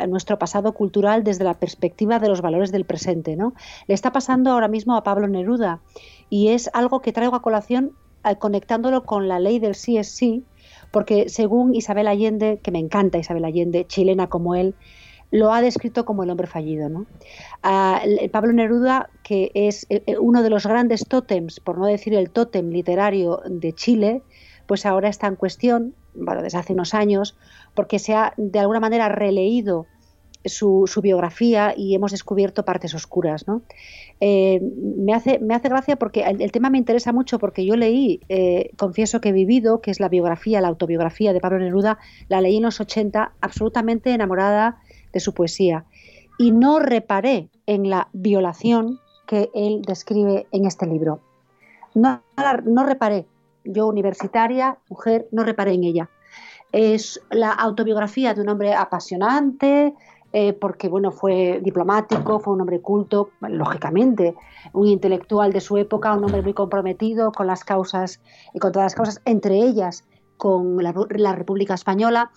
nuestro 0.07 0.39
pasado 0.39 0.73
cultural 0.73 1.25
desde 1.25 1.43
la 1.43 1.55
perspectiva 1.55 2.21
de 2.21 2.29
los 2.29 2.43
valores 2.43 2.71
del 2.71 2.85
presente, 2.85 3.35
¿no? 3.35 3.55
Le 3.89 3.95
está 3.95 4.13
pasando 4.13 4.53
ahora 4.53 4.69
mismo 4.69 4.95
a 4.95 5.03
Pablo 5.03 5.27
Neruda 5.27 5.81
y 6.31 6.49
es 6.49 6.71
algo 6.75 7.01
que 7.01 7.13
traigo 7.13 7.35
a 7.35 7.43
colación 7.43 7.91
conectándolo 8.39 9.05
con 9.05 9.27
la 9.27 9.41
ley 9.41 9.59
del 9.59 9.75
sí 9.75 9.97
es 9.97 10.11
sí, 10.11 10.45
porque 10.93 11.29
según 11.29 11.75
Isabel 11.75 12.07
Allende, 12.07 12.61
que 12.63 12.71
me 12.71 12.79
encanta 12.79 13.19
Isabel 13.19 13.47
Allende, 13.47 13.87
chilena 13.87 14.29
como 14.29 14.55
él, 14.55 14.77
lo 15.33 15.53
ha 15.53 15.63
descrito 15.63 16.05
como 16.05 16.23
el 16.23 16.31
hombre 16.31 16.47
fallido. 16.47 16.89
¿no? 16.89 17.07
Pablo 18.31 18.53
Neruda, 18.53 19.09
que 19.25 19.51
es 19.55 19.87
eh, 19.89 20.03
eh, 20.07 20.19
uno 20.19 20.43
de 20.43 20.51
los 20.51 20.67
grandes 20.67 21.07
tótems, 21.09 21.59
por 21.59 21.79
no 21.79 21.87
decir 21.87 22.15
el 22.15 22.31
tótem 22.31 22.69
literario 22.69 23.41
de 23.47 23.73
Chile, 23.73 24.23
pues 24.67 24.87
ahora 24.87 25.09
está 25.09 25.27
en 25.27 25.37
cuestión, 25.37 25.95
bueno, 26.15 26.43
desde 26.43 26.59
hace 26.59 26.75
unos 26.75 26.95
años, 26.95 27.35
porque 27.75 27.99
se 27.99 28.15
ha 28.15 28.35
de 28.37 28.59
alguna 28.59 28.79
manera 28.79 29.09
releído 29.09 29.87
su, 30.45 30.87
biografía 31.03 31.73
y 31.75 31.95
hemos 31.95 32.11
descubierto 32.11 32.67
partes 32.67 32.95
oscuras. 32.95 33.49
¿no? 33.49 33.63
Eh, 34.21 34.61
me, 34.61 35.15
hace, 35.15 35.39
me 35.39 35.55
hace 35.55 35.71
gracia 35.71 35.97
porque 35.97 36.25
el, 36.25 36.53
tema 36.53 36.69
me 36.69 36.77
interesa 36.77 37.13
mucho 37.13 37.39
porque 37.39 37.65
yo 37.65 37.77
leí, 37.77 38.21
confieso 38.77 39.23
que 39.23 39.31
he 39.31 39.33
vivido, 39.33 39.81
que 39.81 39.93
es 39.93 39.99
la 39.99 40.11
biografía, 40.11 40.61
la 40.61 40.69
autobiografía 40.69 41.33
de 41.33 41.41
Pablo 41.41 41.59
Neruda, 41.59 41.99
la 42.29 42.43
leí 42.43 42.59
en 42.59 42.65
los 42.65 42.81
80, 42.81 43.33
absolutamente 43.41 44.13
enamorada 44.13 44.79
de 45.13 45.21
su 45.21 45.35
poesía 45.35 45.85
y 46.39 46.53
no 46.53 46.79
reparé 46.79 47.51
en 47.67 47.91
la 47.91 48.09
violación 48.13 48.99
que 49.27 49.51
él 49.55 49.83
describe 49.83 50.47
en 50.53 50.67
este 50.67 50.87
libro. 50.87 51.21
No, 51.95 52.23
no 52.65 52.85
reparé, 52.85 53.27
yo 53.65 53.87
universitaria, 53.87 54.79
mujer, 54.89 55.29
no 55.31 55.45
reparé 55.45 55.75
en 55.75 55.85
ella. 55.85 56.11
Es 56.73 57.21
la 57.31 57.51
autobiografía 57.53 58.35
de 58.35 58.41
un 58.41 58.49
hombre 58.49 58.75
apasionante, 58.75 59.95
eh, 60.35 60.55
porque 60.55 60.89
bueno, 60.89 61.11
fue 61.11 61.61
diplomático, 61.63 62.41
fue 62.41 62.55
un 62.55 62.63
hombre 62.63 62.81
culto, 62.81 63.31
lógicamente, 63.41 64.35
un 64.73 64.89
intelectual 64.89 65.53
de 65.53 65.61
su 65.61 65.77
época, 65.77 66.15
un 66.15 66.25
hombre 66.25 66.41
muy 66.41 66.55
comprometido 66.55 67.33
con 67.33 67.47
las 67.47 67.65
causas 67.65 68.21
y 68.55 68.59
con 68.59 68.73
todas 68.73 68.87
las 68.87 68.95
causas, 68.95 69.21
entre 69.27 69.59
ellas 69.59 70.05
con 70.39 70.83
la, 70.83 71.33
República 71.35 71.75
Española, 71.75 72.31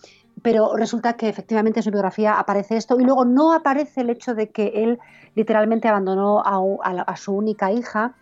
pero 0.46 0.76
resulta 0.78 1.14
que 1.14 1.28
efectivamente 1.28 1.80
en 1.80 1.84
su 1.84 1.90
biografía 1.90 2.38
aparece 2.38 2.78
esto 2.78 3.00
y 3.00 3.04
luego 3.04 3.26
no 3.26 3.52
aparece 3.52 4.02
el 4.02 4.12
hecho 4.12 4.36
de 4.36 4.52
que 4.52 4.74
él 4.76 5.00
literalmente 5.34 5.88
abandonó 5.88 6.44
a, 6.46 7.16
su 7.16 7.34
única 7.36 7.72
hija 7.72 8.14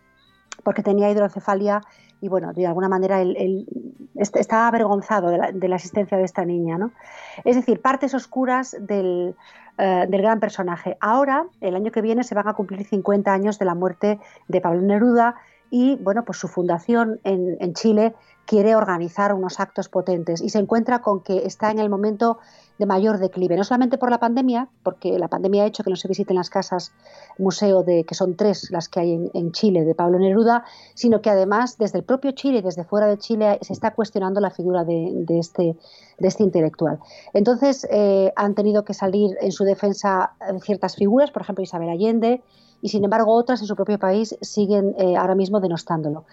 porque 0.63 0.83
tenía 0.83 1.11
hidrocefalia 1.11 1.81
y 2.21 2.29
bueno, 2.29 2.53
de 2.53 2.65
alguna 2.65 2.87
manera 2.87 3.19
él, 3.19 3.67
estaba 4.15 4.69
avergonzado 4.69 5.31
de 5.31 5.67
la, 5.67 5.75
existencia 5.75 6.17
de 6.17 6.23
esta 6.23 6.45
niña, 6.45 6.77
¿no? 6.77 6.93
Es 7.43 7.57
decir, 7.57 7.81
partes 7.81 8.13
oscuras 8.13 8.77
del, 8.79 9.35
eh, 9.77 10.05
del 10.07 10.21
gran 10.21 10.39
personaje. 10.39 10.95
Ahora, 11.01 11.47
el 11.59 11.75
año 11.75 11.91
que 11.91 12.01
viene, 12.01 12.23
se 12.23 12.35
van 12.35 12.47
a 12.47 12.53
cumplir 12.53 12.85
50 12.85 13.33
años 13.33 13.59
de 13.59 13.65
la 13.65 13.75
muerte 13.75 14.21
de 14.47 14.61
Pablo 14.61 14.81
Neruda 14.81 15.35
y, 15.69 15.95
bueno, 15.95 16.23
pues 16.25 16.37
su 16.37 16.47
fundación 16.47 17.19
en 17.23 17.73
Chile 17.73 18.13
quiere 18.45 18.75
organizar 18.75 19.33
unos 19.33 19.59
actos 19.59 19.89
potentes 19.89 20.41
y 20.41 20.49
se 20.49 20.59
encuentra 20.59 21.01
con 21.01 21.21
que 21.21 21.45
está 21.45 21.71
en 21.71 21.79
el 21.79 21.89
momento 21.89 22.39
de 22.77 22.85
mayor 22.85 23.19
declive, 23.19 23.55
no 23.55 23.63
solamente 23.63 23.97
por 23.97 24.09
la 24.09 24.19
pandemia, 24.19 24.67
porque 24.81 25.17
la 25.19 25.27
pandemia 25.27 25.63
ha 25.63 25.65
hecho 25.67 25.83
que 25.83 25.91
no 25.91 25.95
se 25.95 26.07
visiten 26.07 26.35
las 26.35 26.49
casas 26.49 26.91
museo 27.37 27.83
de 27.83 28.03
que 28.03 28.15
son 28.15 28.35
tres 28.35 28.71
las 28.71 28.89
que 28.89 28.99
hay 28.99 29.29
en, 29.33 29.51
Chile 29.51 29.85
de 29.85 29.93
Pablo 29.93 30.17
Neruda, 30.17 30.65
sino 30.95 31.21
que 31.21 31.29
además 31.29 31.77
desde 31.77 31.99
el 31.99 32.03
propio 32.03 32.31
Chile 32.31 32.57
y 32.57 32.61
desde 32.61 32.83
fuera 32.83 33.07
de 33.07 33.17
Chile 33.17 33.59
se 33.61 33.73
está 33.73 33.93
cuestionando 33.93 34.41
la 34.41 34.49
figura 34.49 34.83
de, 34.83 35.23
este, 35.29 35.77
de 36.17 36.27
este 36.27 36.43
intelectual. 36.43 36.99
Entonces 37.33 37.87
eh, 37.91 38.33
han 38.35 38.55
tenido 38.55 38.83
que 38.83 38.95
salir 38.95 39.37
en 39.39 39.51
su 39.51 39.63
defensa 39.63 40.33
ciertas 40.61 40.95
figuras, 40.95 41.31
por 41.31 41.43
ejemplo 41.43 41.63
Isabel 41.63 41.89
Allende, 41.89 42.41
y 42.83 42.89
sin 42.89 43.05
embargo 43.05 43.33
otras 43.33 43.61
en 43.61 43.67
su 43.67 43.77
propio 43.77 43.97
país 43.97 44.37
siguen 44.41 44.93
eh, 44.99 45.15
ahora 45.15 45.35
mismo 45.35 45.61
denostándolo. 45.61 46.25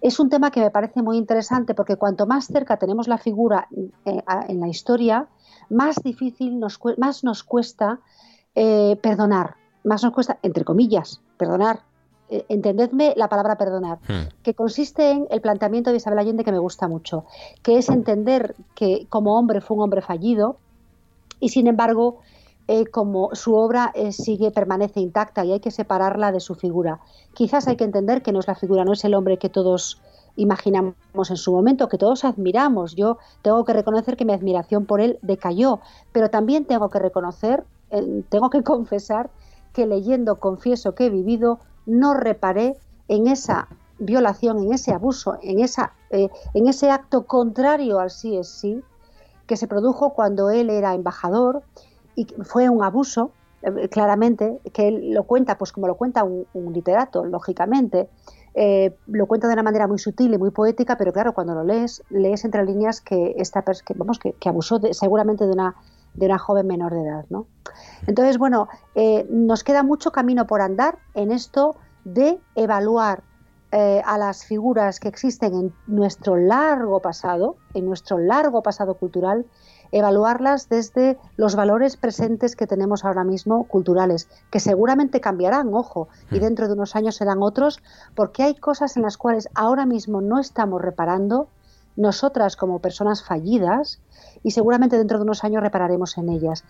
Es 0.00 0.20
un 0.20 0.30
tema 0.30 0.52
que 0.52 0.60
me 0.60 0.70
parece 0.70 1.02
muy 1.02 1.18
interesante 1.18 1.74
porque 1.74 1.96
cuanto 1.96 2.26
más 2.26 2.46
cerca 2.46 2.76
tenemos 2.76 3.08
la 3.08 3.18
figura 3.18 3.66
eh, 4.04 4.22
en 4.48 4.60
la 4.60 4.68
historia, 4.68 5.26
más 5.68 5.96
difícil, 6.04 6.60
nos, 6.60 6.78
más 6.96 7.24
nos 7.24 7.42
cuesta 7.42 7.98
eh, 8.54 8.96
perdonar, 9.02 9.56
más 9.82 10.04
nos 10.04 10.12
cuesta, 10.12 10.38
entre 10.42 10.64
comillas, 10.64 11.20
perdonar. 11.36 11.80
entendedme 12.28 13.12
la 13.16 13.28
palabra 13.28 13.56
perdonar, 13.56 13.98
hmm. 14.08 14.42
que 14.44 14.54
consiste 14.54 15.10
en 15.10 15.26
el 15.30 15.40
planteamiento 15.40 15.90
de 15.90 15.96
Isabel 15.96 16.20
Allende 16.20 16.44
que 16.44 16.52
me 16.52 16.60
gusta 16.60 16.86
mucho, 16.86 17.24
que 17.64 17.78
es 17.78 17.88
entender 17.88 18.54
que 18.76 19.06
como 19.08 19.36
hombre 19.36 19.60
fue 19.60 19.76
un 19.76 19.82
hombre 19.82 20.02
fallido 20.02 20.56
y 21.40 21.48
sin 21.48 21.66
embargo 21.66 22.20
eh, 22.68 22.86
como 22.86 23.32
su 23.34 23.54
obra 23.54 23.92
eh, 23.94 24.10
sigue, 24.10 24.50
permanece 24.50 24.98
intacta 24.98 25.44
y 25.44 25.52
hay 25.52 25.60
que 25.60 25.70
separarla 25.70 26.32
de 26.32 26.40
su 26.40 26.56
figura. 26.56 26.98
Quizás 27.32 27.68
hay 27.68 27.76
que 27.76 27.84
entender 27.84 28.22
que 28.22 28.32
no 28.32 28.40
es 28.40 28.48
la 28.48 28.56
figura, 28.56 28.84
no 28.84 28.92
es 28.92 29.04
el 29.04 29.14
hombre 29.14 29.38
que 29.38 29.48
todos 29.48 30.00
imaginamos 30.34 31.30
en 31.30 31.36
su 31.36 31.52
momento, 31.52 31.88
que 31.88 31.96
todos 31.96 32.24
admiramos. 32.24 32.96
Yo 32.96 33.18
tengo 33.42 33.64
que 33.64 33.72
reconocer 33.72 34.16
que 34.16 34.24
mi 34.24 34.32
admiración 34.32 34.84
por 34.84 35.00
él 35.00 35.20
decayó, 35.22 35.78
pero 36.10 36.28
también 36.28 36.64
tengo 36.64 36.90
que 36.90 36.98
reconocer, 36.98 37.62
eh, 37.90 38.24
tengo 38.30 38.50
que 38.50 38.62
confesar 38.64 39.30
que 39.72 39.86
leyendo 39.86 40.40
Confieso 40.40 40.96
que 40.96 41.06
he 41.06 41.10
vivido, 41.10 41.60
no 41.86 42.14
reparé 42.14 42.76
en 43.06 43.28
esa 43.28 43.68
violación, 44.00 44.58
en 44.58 44.72
ese 44.72 44.92
abuso, 44.92 45.38
en, 45.40 45.60
esa, 45.60 45.92
en 46.10 46.66
ese 46.66 46.90
acto 46.90 47.26
contrario 47.26 48.00
al 48.00 48.10
sí 48.10 48.36
es 48.36 48.48
sí, 48.48 48.82
que 49.46 49.56
se 49.56 49.68
produjo 49.68 50.14
cuando 50.14 50.50
él 50.50 50.70
era 50.70 50.94
embajador 50.94 51.62
y 52.16 52.26
fue 52.42 52.68
un 52.68 52.82
abuso, 52.82 53.30
eh, 53.62 53.88
claramente, 53.88 54.58
que 54.72 54.88
él 54.88 55.12
lo 55.12 55.24
cuenta, 55.24 55.58
pues 55.58 55.70
como 55.70 55.86
lo 55.86 55.96
cuenta 55.96 56.24
un, 56.24 56.72
literato, 56.72 57.24
lógicamente, 57.24 58.08
eh, 58.54 58.96
lo 59.06 59.26
cuenta 59.26 59.46
de 59.46 59.52
una 59.52 59.62
manera 59.62 59.86
muy 59.86 59.98
sutil 59.98 60.32
y 60.32 60.38
muy 60.38 60.50
poética, 60.50 60.96
pero 60.96 61.12
claro, 61.12 61.34
cuando 61.34 61.54
lo 61.54 61.62
lees, 61.62 62.02
lees 62.08 62.44
entre 62.44 62.64
líneas 62.64 63.02
que, 63.02 63.34
esta, 63.36 63.62
que, 63.62 63.94
vamos, 63.94 64.18
que, 64.18 64.48
abusó 64.48 64.80
seguramente 64.92 65.44
de 65.44 65.52
una, 65.52 65.76
de 66.14 66.26
una 66.26 66.38
joven 66.38 66.66
menor 66.66 66.94
de 66.94 67.02
edad. 67.02 67.26
¿no? 67.28 67.46
Entonces, 68.06 68.38
bueno, 68.38 68.68
eh, 68.94 69.26
nos 69.28 69.62
queda 69.62 69.82
mucho 69.82 70.10
camino 70.10 70.46
por 70.46 70.62
andar 70.62 70.98
en 71.14 71.30
esto 71.30 71.76
de 72.04 72.40
evaluar 72.54 73.22
a 74.06 74.16
las 74.16 74.46
figuras 74.46 75.00
que 75.00 75.08
existen 75.08 75.52
en 75.52 75.74
nuestro 75.86 76.36
largo 76.36 77.00
pasado, 77.00 77.56
en 77.74 77.84
nuestro 77.84 78.16
largo 78.16 78.62
pasado 78.62 78.94
cultural, 78.94 79.44
evaluarlas 79.92 80.68
desde 80.68 81.18
los 81.36 81.56
valores 81.56 81.96
presentes 81.96 82.56
que 82.56 82.66
tenemos 82.66 83.04
ahora 83.04 83.24
mismo 83.24 83.64
culturales, 83.64 84.28
que 84.50 84.60
seguramente 84.60 85.20
cambiarán, 85.20 85.72
ojo, 85.74 86.08
y 86.30 86.36
hmm. 86.36 86.40
dentro 86.40 86.66
de 86.66 86.74
unos 86.74 86.96
años 86.96 87.16
serán 87.16 87.42
otros, 87.42 87.80
porque 88.14 88.42
hay 88.42 88.54
cosas 88.54 88.96
en 88.96 89.02
las 89.02 89.16
cuales 89.16 89.48
ahora 89.54 89.86
mismo 89.86 90.20
no 90.20 90.38
estamos 90.38 90.82
reparando, 90.82 91.48
nosotras 91.96 92.56
como 92.56 92.80
personas 92.80 93.24
fallidas, 93.24 94.00
y 94.42 94.50
seguramente 94.50 94.98
dentro 94.98 95.18
de 95.18 95.24
unos 95.24 95.44
años 95.44 95.62
repararemos 95.62 96.18
en 96.18 96.28
ellas. 96.28 96.64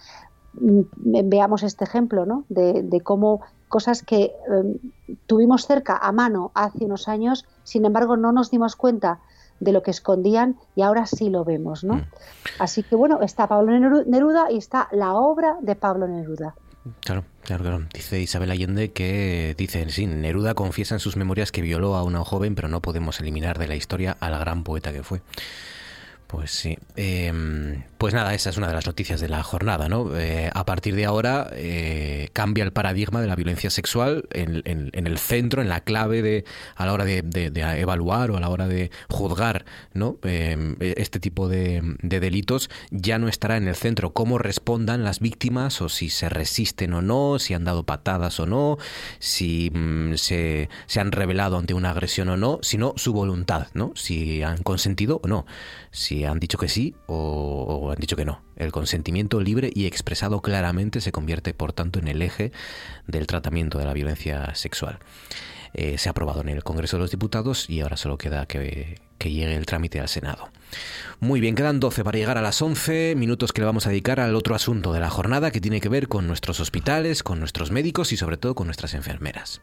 Mm, 0.55 0.81
veamos 1.25 1.63
este 1.63 1.85
ejemplo 1.85 2.25
¿no? 2.25 2.45
de, 2.49 3.01
cómo 3.03 3.43
cosas 3.69 4.03
que 4.03 4.33
em, 4.49 4.79
tuvimos 5.27 5.67
cerca 5.67 5.97
a 5.97 6.13
mano 6.13 6.53
hace 6.55 6.85
unos 6.85 7.09
años, 7.09 7.45
sin 7.65 7.85
embargo 7.85 8.17
no 8.17 8.33
nos 8.33 8.51
dimos 8.51 8.77
cuenta 8.77 9.21
de 9.61 9.73
lo 9.73 9.83
que 9.83 9.91
escondían 9.91 10.57
y 10.75 10.83
ahora 10.83 11.07
sí 11.07 11.31
lo 11.31 11.45
vemos, 11.45 11.85
¿no? 11.85 11.95
Mm. 11.95 12.05
Así 12.59 12.83
que 12.83 12.97
bueno, 12.97 13.21
está 13.23 13.47
Pablo 13.47 13.73
Neruda 14.05 14.51
y 14.51 14.59
está 14.59 14.89
la 14.93 15.15
obra 15.15 15.57
de 15.61 15.75
Pablo 15.75 16.07
Neruda. 16.09 16.55
Claro, 17.01 17.25
claro, 17.43 17.65
claro. 17.65 17.87
Dice 17.93 18.21
Isabel 18.21 18.51
Allende 18.51 18.93
que, 18.93 19.55
dice, 19.59 19.89
sí, 19.91 20.07
Neruda 20.07 20.55
confiesa 20.55 20.95
en 20.95 21.01
sus 21.01 21.17
memorias 21.17 21.51
que 21.51 21.63
violó 21.63 21.97
a 21.97 22.05
una 22.05 22.25
joven, 22.25 22.55
pero 22.55 22.69
no 22.69 22.81
podemos 22.81 23.21
eliminar 23.21 23.59
de 23.59 23.67
la 23.67 23.75
historia 23.75 24.17
al 24.21 24.39
gran 24.39 24.63
poeta 24.63 24.93
que 24.93 25.03
fue. 25.03 25.21
Pues 26.27 26.51
sí. 26.51 26.77
Em, 26.97 27.85
pues 27.99 28.13
nada, 28.13 28.35
esa 28.35 28.51
es 28.51 28.57
una 28.57 28.67
de 28.67 28.75
las 28.75 28.87
noticias 28.87 29.21
de 29.21 29.29
la 29.29 29.45
jornada, 29.45 29.89
¿no? 29.89 30.19
Eh, 30.19 30.51
a 30.53 30.67
partir 30.67 30.97
de 30.97 31.05
ahora 31.05 31.49
eh, 31.53 32.31
cambia 32.33 32.65
el 32.65 32.73
paradigma 32.73 33.21
de 33.21 33.29
la 33.29 33.37
violencia 33.37 33.71
sexual 33.71 34.29
en, 34.33 34.91
el 34.93 35.19
centro, 35.19 35.63
en 35.63 35.69
la 35.69 35.83
clave 35.83 36.23
de 36.23 36.45
a 36.75 36.85
la 36.85 36.93
hora 36.93 37.05
de, 37.05 37.23
evaluar 37.79 38.33
o 38.33 38.37
a 38.37 38.41
la 38.41 38.49
hora 38.49 38.67
de 38.67 38.91
juzgar, 39.09 39.67
¿no? 39.95 40.19
Em, 40.25 40.75
este 40.81 41.21
tipo 41.21 41.49
de, 41.49 41.97
delitos 42.03 42.71
ya 42.91 43.19
no 43.19 43.29
estará 43.29 43.57
en 43.57 43.69
el 43.69 43.77
centro 43.77 44.13
cómo 44.13 44.39
respondan 44.39 45.05
las 45.05 45.21
víctimas 45.21 45.81
o 45.81 45.89
si 45.89 46.11
se 46.11 46.29
resisten 46.29 46.93
o 46.93 47.03
no, 47.03 47.39
si 47.39 47.55
han 47.55 47.65
dado 47.65 47.85
patadas 47.85 48.41
o 48.41 48.47
no, 48.47 48.79
si 49.21 49.71
mm, 49.73 50.15
se, 50.15 50.71
se 50.87 51.01
han 51.01 51.13
revelado 51.13 51.57
ante 51.57 51.73
una 51.73 51.91
agresión 51.91 52.29
o 52.31 52.37
no, 52.37 52.59
sino 52.63 52.95
su 52.97 53.13
voluntad, 53.13 53.69
¿no? 53.75 53.93
Si 53.95 54.43
han 54.43 54.65
consentido 54.65 55.21
o 55.23 55.29
no 55.29 55.47
si 55.97 56.25
han 56.25 56.39
dicho 56.39 56.59
que 56.59 56.69
sí 56.69 56.95
o, 57.07 57.91
han 57.91 57.99
dicho 57.99 58.17
que 58.17 58.27
no. 58.27 58.43
El 58.57 58.71
consentimiento 58.71 59.41
libre 59.41 59.71
y 59.75 59.87
expresado 59.87 60.43
claramente 60.43 61.01
se 61.01 61.11
convierte, 61.11 61.55
por 61.55 61.73
tanto, 61.73 61.99
en 61.99 62.09
el 62.09 62.21
eje 62.21 62.53
del 63.07 63.27
tratamiento 63.27 63.79
de 63.79 63.87
la 63.87 63.95
violencia 63.95 64.55
sexual. 64.55 64.99
Eh, 65.73 65.97
se 65.97 66.09
ha 66.09 66.11
aprobado 66.11 66.43
en 66.43 66.51
el 66.51 66.63
Congreso 66.63 66.97
de 66.97 67.03
los 67.03 67.11
Diputados 67.11 67.69
y 67.71 67.81
ahora 67.81 67.97
solo 67.97 68.19
queda 68.19 68.45
que, 68.47 69.01
que, 69.19 69.31
llegue 69.31 69.57
el 69.57 69.65
trámite 69.65 69.99
al 69.99 70.09
Senado. 70.09 70.51
Muy 71.19 71.41
bien, 71.41 71.55
quedan 71.55 71.81
12 71.81 72.05
para 72.05 72.19
llegar 72.19 72.37
a 72.37 72.43
las 72.43 72.61
11 72.61 73.15
minutos 73.17 73.53
que 73.53 73.63
le 73.63 73.67
vamos 73.67 73.87
a 73.87 73.91
dedicar 73.91 74.21
al 74.21 74.35
otro 74.35 74.55
asunto 74.55 74.93
de 74.93 75.01
la 75.01 75.11
jornada 75.11 75.51
que 75.51 75.61
tiene 75.63 75.81
que 75.81 75.89
ver 75.89 76.09
con 76.09 76.27
nuestros 76.27 76.61
hospitales, 76.61 77.23
con 77.23 77.41
nuestros 77.41 77.71
médicos 77.71 78.13
y 78.13 78.19
sobre 78.19 78.37
todo 78.37 78.55
con 78.55 78.67
nuestras 78.67 78.93
enfermeras. 78.93 79.63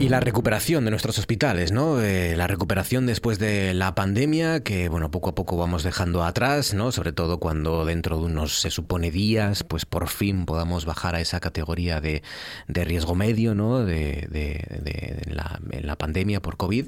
Y 0.00 0.08
la 0.08 0.18
recuperación 0.18 0.86
de 0.86 0.90
nuestros 0.90 1.18
hospitales, 1.18 1.72
¿no? 1.72 2.00
Eh, 2.00 2.34
la 2.34 2.46
recuperación 2.46 3.04
después 3.04 3.38
de 3.38 3.74
la 3.74 3.94
pandemia, 3.94 4.60
que 4.60 4.88
bueno, 4.88 5.10
poco 5.10 5.28
a 5.28 5.34
poco 5.34 5.58
vamos 5.58 5.82
dejando 5.82 6.24
atrás, 6.24 6.72
¿no? 6.72 6.90
Sobre 6.90 7.12
todo 7.12 7.38
cuando 7.38 7.84
dentro 7.84 8.16
de 8.16 8.24
unos, 8.24 8.60
se 8.60 8.70
supone, 8.70 9.10
días, 9.10 9.62
pues 9.62 9.84
por 9.84 10.08
fin 10.08 10.46
podamos 10.46 10.86
bajar 10.86 11.16
a 11.16 11.20
esa 11.20 11.38
categoría 11.38 12.00
de, 12.00 12.22
de 12.66 12.84
riesgo 12.86 13.14
medio, 13.14 13.54
¿no? 13.54 13.84
De, 13.84 14.26
de, 14.30 15.20
la, 15.26 15.96
pandemia 15.96 16.40
por 16.40 16.56
COVID. 16.56 16.86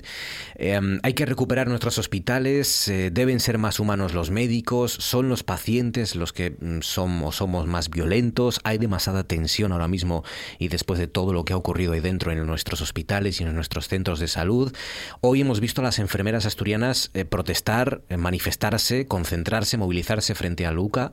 Em, 0.54 0.98
hay 1.02 1.12
que 1.12 1.26
recuperar 1.26 1.68
nuestros 1.68 1.98
hospitales, 1.98 2.88
eh, 2.88 3.10
deben 3.12 3.40
ser 3.40 3.58
más 3.58 3.78
humanos 3.78 4.14
los 4.14 4.30
médicos, 4.30 4.90
son 4.90 5.28
los 5.28 5.42
pacientes 5.42 6.16
los 6.16 6.32
que 6.32 6.56
mm, 6.58 6.80
somos, 6.80 7.36
somos 7.36 7.66
más 7.66 7.90
violentos, 7.90 8.58
hay 8.64 8.78
demasiada 8.78 9.24
tensión 9.24 9.72
ahora 9.72 9.86
mismo 9.86 10.24
y 10.58 10.68
después 10.68 10.98
de 10.98 11.08
todo 11.08 11.34
lo 11.34 11.44
que 11.44 11.52
ha 11.52 11.58
ocurrido 11.58 11.92
ahí 11.92 12.00
dentro 12.00 12.32
en 12.32 12.46
nuestros 12.46 12.80
hospitales 12.80 13.01
y 13.02 13.42
en 13.42 13.54
nuestros 13.54 13.88
centros 13.88 14.20
de 14.20 14.28
salud. 14.28 14.72
Hoy 15.20 15.40
hemos 15.40 15.60
visto 15.60 15.80
a 15.80 15.84
las 15.84 15.98
enfermeras 15.98 16.46
asturianas 16.46 17.10
eh, 17.14 17.24
protestar, 17.24 18.00
eh, 18.08 18.16
manifestarse, 18.16 19.06
concentrarse, 19.06 19.76
movilizarse 19.76 20.34
frente 20.34 20.66
a 20.66 20.72
Luca 20.72 21.12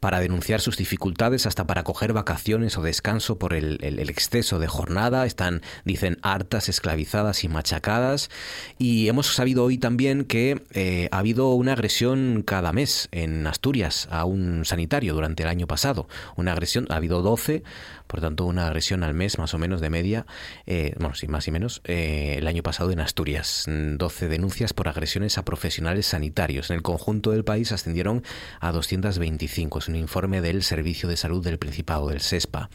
para 0.00 0.20
denunciar 0.20 0.60
sus 0.60 0.76
dificultades 0.76 1.46
hasta 1.46 1.66
para 1.66 1.82
coger 1.82 2.12
vacaciones 2.12 2.76
o 2.78 2.82
descanso 2.82 3.38
por 3.38 3.54
el, 3.54 3.78
exceso 4.10 4.58
de 4.58 4.68
jornada. 4.68 5.26
Están, 5.26 5.62
dicen, 5.84 6.18
hartas, 6.22 6.68
esclavizadas 6.68 7.42
y 7.42 7.48
machacadas. 7.48 8.30
Y 8.78 9.08
hemos 9.08 9.34
sabido 9.34 9.64
hoy 9.64 9.78
también 9.78 10.24
que 10.24 10.62
eh, 10.72 11.08
ha 11.10 11.18
habido 11.18 11.54
una 11.54 11.72
agresión 11.72 12.42
cada 12.46 12.72
mes 12.72 13.08
en 13.12 13.46
Asturias 13.46 14.08
a 14.10 14.24
un 14.24 14.64
sanitario 14.64 15.14
durante 15.14 15.42
el 15.42 15.48
año 15.48 15.66
pasado. 15.66 16.06
Una 16.36 16.52
agresión, 16.52 16.86
ha 16.90 16.96
habido 16.96 17.22
12 17.22 17.62
por 18.10 18.20
tanto 18.20 18.44
una 18.44 18.66
agresión 18.66 19.04
al 19.04 19.14
mes 19.14 19.38
más 19.38 19.54
o 19.54 19.58
menos 19.58 19.80
de 19.80 19.88
media, 19.88 20.26
eh, 20.66 20.94
bueno, 20.98 21.14
sí, 21.14 21.28
más 21.28 21.46
y 21.46 21.52
menos, 21.52 21.80
eh, 21.84 22.34
el 22.38 22.48
año 22.48 22.62
pasado 22.62 22.90
en 22.90 22.98
Asturias. 22.98 23.66
12 23.68 24.28
denuncias 24.28 24.72
por 24.72 24.88
agresiones 24.88 25.38
a 25.38 25.44
profesionales 25.44 26.06
sanitarios. 26.06 26.70
En 26.70 26.76
el 26.76 26.82
conjunto 26.82 27.30
del 27.30 27.44
país 27.44 27.70
ascendieron 27.70 28.24
a 28.58 28.72
225. 28.72 29.78
Es 29.78 29.88
un 29.88 29.94
informe 29.94 30.40
del 30.40 30.64
Servicio 30.64 31.08
de 31.08 31.16
Salud 31.16 31.44
del 31.44 31.58
Principado, 31.58 32.08
del 32.08 32.20
SESPA. 32.20 32.68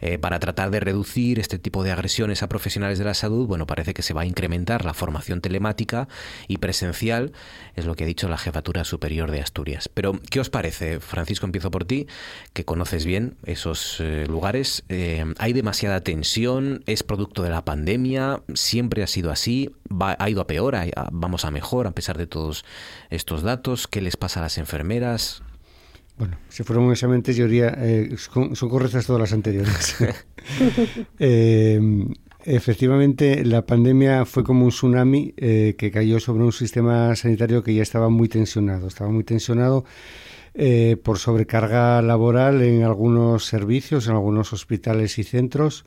Eh, 0.00 0.16
para 0.16 0.38
tratar 0.38 0.70
de 0.70 0.80
reducir 0.80 1.38
este 1.38 1.58
tipo 1.58 1.84
de 1.84 1.92
agresiones 1.92 2.42
a 2.42 2.48
profesionales 2.48 2.98
de 2.98 3.04
la 3.04 3.12
salud, 3.12 3.46
bueno, 3.46 3.66
parece 3.66 3.92
que 3.92 4.00
se 4.00 4.14
va 4.14 4.22
a 4.22 4.26
incrementar 4.26 4.86
la 4.86 4.94
formación 4.94 5.42
telemática 5.42 6.08
y 6.48 6.56
presencial, 6.56 7.32
es 7.76 7.84
lo 7.84 7.94
que 7.94 8.04
ha 8.04 8.06
dicho 8.06 8.30
la 8.30 8.38
Jefatura 8.38 8.84
Superior 8.84 9.30
de 9.30 9.42
Asturias. 9.42 9.90
Pero, 9.92 10.18
¿qué 10.30 10.40
os 10.40 10.48
parece? 10.48 11.00
Francisco, 11.00 11.44
empiezo 11.44 11.70
por 11.70 11.84
ti, 11.84 12.06
que 12.54 12.64
conoces 12.64 13.04
bien 13.04 13.36
esos 13.44 14.00
lugares 14.26 14.69
eh, 14.88 15.24
hay 15.38 15.52
demasiada 15.52 16.00
tensión, 16.00 16.82
es 16.86 17.02
producto 17.02 17.42
de 17.42 17.50
la 17.50 17.64
pandemia, 17.64 18.42
siempre 18.54 19.02
ha 19.02 19.06
sido 19.06 19.30
así, 19.30 19.70
ha 19.98 20.30
ido 20.30 20.40
a 20.40 20.46
peor, 20.46 20.76
vamos 21.12 21.44
a 21.44 21.50
mejor 21.50 21.86
a 21.86 21.92
pesar 21.92 22.18
de 22.18 22.26
todos 22.26 22.64
estos 23.10 23.42
datos. 23.42 23.86
¿Qué 23.86 24.00
les 24.00 24.16
pasa 24.16 24.40
a 24.40 24.44
las 24.44 24.58
enfermeras? 24.58 25.42
Bueno, 26.18 26.36
si 26.48 26.62
fuera 26.62 26.82
un 26.82 26.90
examen 26.90 27.22
yo 27.22 27.44
diría, 27.44 27.74
eh, 27.78 28.14
son, 28.16 28.54
correctas 28.54 29.06
todas 29.06 29.20
las 29.20 29.32
anteriores. 29.32 29.96
Eh, 31.18 31.78
efectivamente, 32.44 33.44
la 33.44 33.66
pandemia 33.66 34.24
fue 34.24 34.42
como 34.42 34.64
un 34.64 34.70
tsunami 34.70 35.32
que 35.36 35.90
cayó 35.92 36.18
sobre 36.18 36.44
un 36.44 36.52
sistema 36.52 37.14
sanitario 37.14 37.62
que 37.62 37.74
ya 37.74 37.82
estaba 37.82 38.08
muy 38.08 38.28
tensionado, 38.28 38.88
estaba 38.88 39.10
muy 39.10 39.22
tensionado 39.22 39.84
eh, 40.54 40.96
por 41.02 41.18
sobrecarga 41.18 42.02
laboral 42.02 42.62
en 42.62 42.82
algunos 42.82 43.44
servicios, 43.44 44.06
en 44.06 44.14
algunos 44.14 44.52
hospitales 44.52 45.18
y 45.18 45.24
centros. 45.24 45.84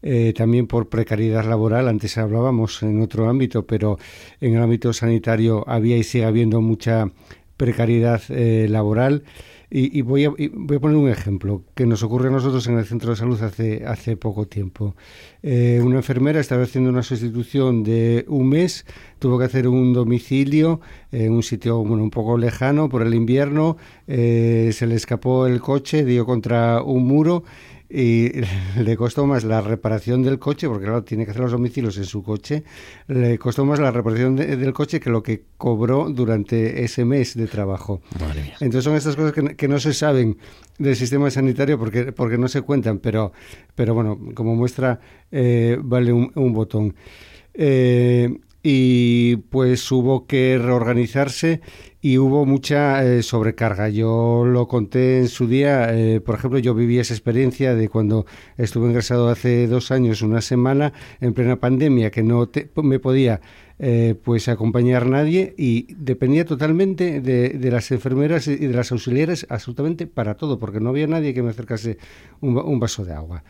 Eh, 0.00 0.32
también 0.36 0.68
por 0.68 0.88
precariedad 0.88 1.44
laboral, 1.44 1.88
antes 1.88 2.18
hablábamos 2.18 2.82
en 2.82 3.02
otro 3.02 3.28
ámbito, 3.28 3.66
pero 3.66 3.98
en 4.40 4.54
el 4.54 4.62
ámbito 4.62 4.92
sanitario 4.92 5.64
había 5.66 5.96
y 5.96 6.04
sigue 6.04 6.24
habiendo 6.24 6.60
mucha 6.60 7.10
precariedad 7.56 8.22
eh, 8.28 8.66
laboral. 8.68 9.24
Y, 9.70 10.00
voy, 10.00 10.24
a, 10.24 10.30
voy, 10.30 10.76
a, 10.76 10.80
poner 10.80 10.96
un 10.96 11.10
ejemplo 11.10 11.62
que 11.74 11.84
nos 11.84 12.02
ocurre 12.02 12.28
a 12.28 12.30
nosotros 12.30 12.66
en 12.68 12.78
el 12.78 12.86
centro 12.86 13.10
de 13.10 13.16
salud 13.16 13.42
hace, 13.42 13.84
hace 13.84 14.16
poco 14.16 14.46
tiempo. 14.46 14.96
Eh, 15.42 15.80
una 15.84 15.96
enfermera 15.96 16.40
estaba 16.40 16.62
haciendo 16.62 16.88
una 16.88 17.02
sustitución 17.02 17.84
de 17.84 18.24
un 18.28 18.48
mes, 18.48 18.86
tuvo 19.18 19.38
que 19.38 19.44
hacer 19.44 19.68
un 19.68 19.92
domicilio 19.92 20.80
en 21.12 21.32
un 21.32 21.42
sitio 21.42 21.84
bueno, 21.84 22.02
un 22.02 22.10
poco 22.10 22.38
lejano 22.38 22.88
por 22.88 23.02
el 23.02 23.12
invierno, 23.12 23.76
eh, 24.06 24.70
se 24.72 24.86
le 24.86 24.94
escapó 24.94 25.46
el 25.46 25.60
coche, 25.60 26.02
dio 26.02 26.24
contra 26.24 26.82
un 26.82 27.06
muro 27.06 27.44
y 27.90 28.30
le 28.76 28.96
costó 28.96 29.26
más 29.26 29.44
la 29.44 29.60
reparación 29.60 30.22
del 30.22 30.38
coche, 30.38 30.68
porque 30.68 30.84
claro, 30.84 31.04
tiene 31.04 31.24
que 31.24 31.30
hacer 31.30 31.42
los 31.42 31.52
domicilios 31.52 31.96
en 31.96 32.04
su 32.04 32.22
coche, 32.22 32.64
le 33.06 33.38
costó 33.38 33.64
más 33.64 33.78
la 33.78 33.90
reparación 33.90 34.36
del 34.36 34.72
coche 34.72 35.00
que 35.00 35.10
lo 35.10 35.22
que 35.22 35.44
cobró 35.56 36.10
durante 36.10 36.84
ese 36.84 37.04
mes 37.04 37.36
de 37.36 37.46
trabajo. 37.46 38.00
Entonces 38.60 38.84
son 38.84 38.94
estas 38.94 39.16
cosas 39.16 39.32
que, 39.32 39.68
no 39.68 39.78
se 39.78 39.92
saben 39.92 40.38
del 40.78 40.96
sistema 40.96 41.30
sanitario 41.30 41.78
porque, 41.78 42.12
porque 42.12 42.38
no 42.38 42.48
se 42.48 42.62
cuentan, 42.62 42.98
pero, 42.98 43.32
pero 43.74 43.94
bueno, 43.94 44.18
como 44.34 44.54
muestra, 44.54 45.00
eh, 45.30 45.78
vale 45.80 46.12
un, 46.12 46.30
un 46.34 46.52
botón. 46.52 46.94
Eh, 47.54 48.38
y 48.62 49.36
pues 49.36 49.90
hubo 49.92 50.26
que 50.26 50.58
reorganizarse 50.58 51.60
y 52.00 52.18
hubo 52.18 52.46
mucha 52.46 53.04
eh, 53.04 53.22
sobrecarga. 53.22 53.88
Yo 53.88 54.44
lo 54.44 54.68
conté 54.68 55.18
en 55.18 55.28
su 55.28 55.46
día, 55.46 55.94
eh, 55.94 56.20
por 56.20 56.36
ejemplo, 56.36 56.58
yo 56.58 56.74
viví 56.74 56.98
esa 56.98 57.14
experiencia 57.14 57.74
de 57.74 57.88
cuando 57.88 58.26
estuve 58.56 58.88
ingresado 58.88 59.28
hace 59.28 59.66
dos 59.66 59.90
años, 59.90 60.22
una 60.22 60.40
semana, 60.40 60.92
en 61.20 61.34
plena 61.34 61.56
pandemia, 61.56 62.10
que 62.10 62.22
no 62.22 62.48
me 62.82 62.98
podía 62.98 63.40
eh, 63.78 64.16
pues 64.22 64.48
acompañar 64.48 65.06
nadie 65.06 65.54
y 65.56 65.86
dependía 65.94 66.44
totalmente 66.44 67.20
de, 67.20 67.70
las 67.70 67.90
enfermeras 67.90 68.48
y 68.48 68.56
de 68.56 68.74
las 68.74 68.90
auxiliares 68.90 69.46
absolutamente 69.48 70.06
para 70.06 70.34
todo, 70.34 70.58
porque 70.58 70.80
no 70.80 70.90
había 70.90 71.06
nadie 71.06 71.34
que 71.34 71.42
me 71.42 71.50
acercase 71.50 71.98
un 72.40 72.80
vaso 72.80 73.04
de 73.04 73.12
agua. 73.12 73.44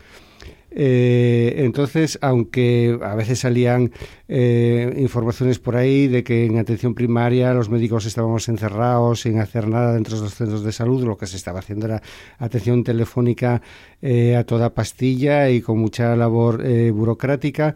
Eh, 0.71 1.55
entonces, 1.57 2.19
aunque 2.21 2.99
a 3.01 3.15
veces 3.15 3.39
salían 3.39 3.91
eh, 4.27 4.93
informaciones 4.97 5.57
por 5.57 5.75
ahí 5.75 6.07
de 6.07 6.23
que 6.23 6.45
en 6.45 6.59
atención 6.59 6.93
primaria 6.93 7.53
los 7.53 7.69
médicos 7.69 8.05
estábamos 8.05 8.47
encerrados 8.49 9.21
sin 9.21 9.39
hacer 9.39 9.67
nada 9.67 9.93
dentro 9.93 10.15
de 10.15 10.23
los 10.23 10.35
centros 10.35 10.63
de 10.63 10.71
salud, 10.71 11.03
lo 11.03 11.17
que 11.17 11.25
se 11.25 11.37
estaba 11.37 11.59
haciendo 11.59 11.87
era 11.87 12.03
atención 12.37 12.83
telefónica 12.83 13.61
a 14.01 14.43
toda 14.45 14.73
pastilla 14.73 15.49
y 15.49 15.61
con 15.61 15.77
mucha 15.77 16.15
labor 16.15 16.63
burocrática 16.93 17.75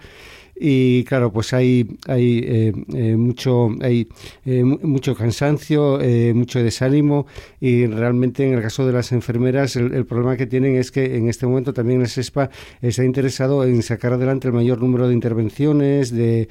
y 0.56 1.04
claro 1.06 1.32
pues 1.32 1.54
hay 1.54 1.98
hay 2.08 2.39
eh, 2.46 2.74
eh, 2.94 3.16
mucho 3.16 3.70
hay 3.82 4.08
eh, 4.46 4.63
mucho 4.63 5.16
cansancio 5.16 6.00
mucho 6.36 6.63
desánimo 6.63 7.26
y 7.60 7.88
realmente 7.88 8.48
en 8.48 8.54
el 8.54 8.62
caso 8.62 8.86
de 8.86 8.94
las 8.94 9.12
enfermeras 9.12 9.76
el, 9.76 10.06
problema 10.06 10.38
que 10.38 10.46
tienen 10.46 10.76
es 10.76 10.92
que 10.92 11.18
en 11.18 11.28
este 11.28 11.48
momento 11.48 11.74
también 11.74 12.02
el 12.02 12.08
SESPA 12.08 12.50
está 12.82 13.04
interesado 13.04 13.63
en 13.63 13.82
sacar 13.82 14.13
adelante 14.13 14.48
el 14.48 14.54
mayor 14.54 14.80
número 14.80 15.08
de 15.08 15.13
intervenciones 15.13 16.12
de 16.12 16.48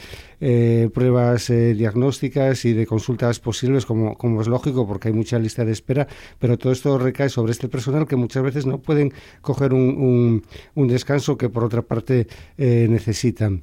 pruebas 0.93 1.49
diagnósticas 1.49 2.65
y 2.65 2.73
de 2.73 2.87
consultas 2.87 3.38
posibles 3.38 3.87
como, 3.87 4.41
es 4.41 4.49
lógico 4.49 4.87
porque 4.87 5.09
hay 5.09 5.15
mucha 5.15 5.38
lista 5.38 5.65
de 5.65 5.73
espera 5.73 6.09
pero 6.38 6.59
todo 6.59 6.73
esto 6.73 6.99
recae 6.99 7.29
sobre 7.29 7.53
este 7.53 7.69
personal 7.69 8.09
que 8.09 8.17
muchas 8.17 8.43
veces 8.43 8.67
no 8.67 8.79
pueden 8.79 9.12
coger 9.41 9.73
un, 9.73 9.83
un, 9.83 10.43
un 10.75 10.88
descanso 10.88 11.37
que 11.37 11.49
por 11.49 11.62
otra 11.65 11.83
parte 11.83 12.27
necesitan 12.57 13.62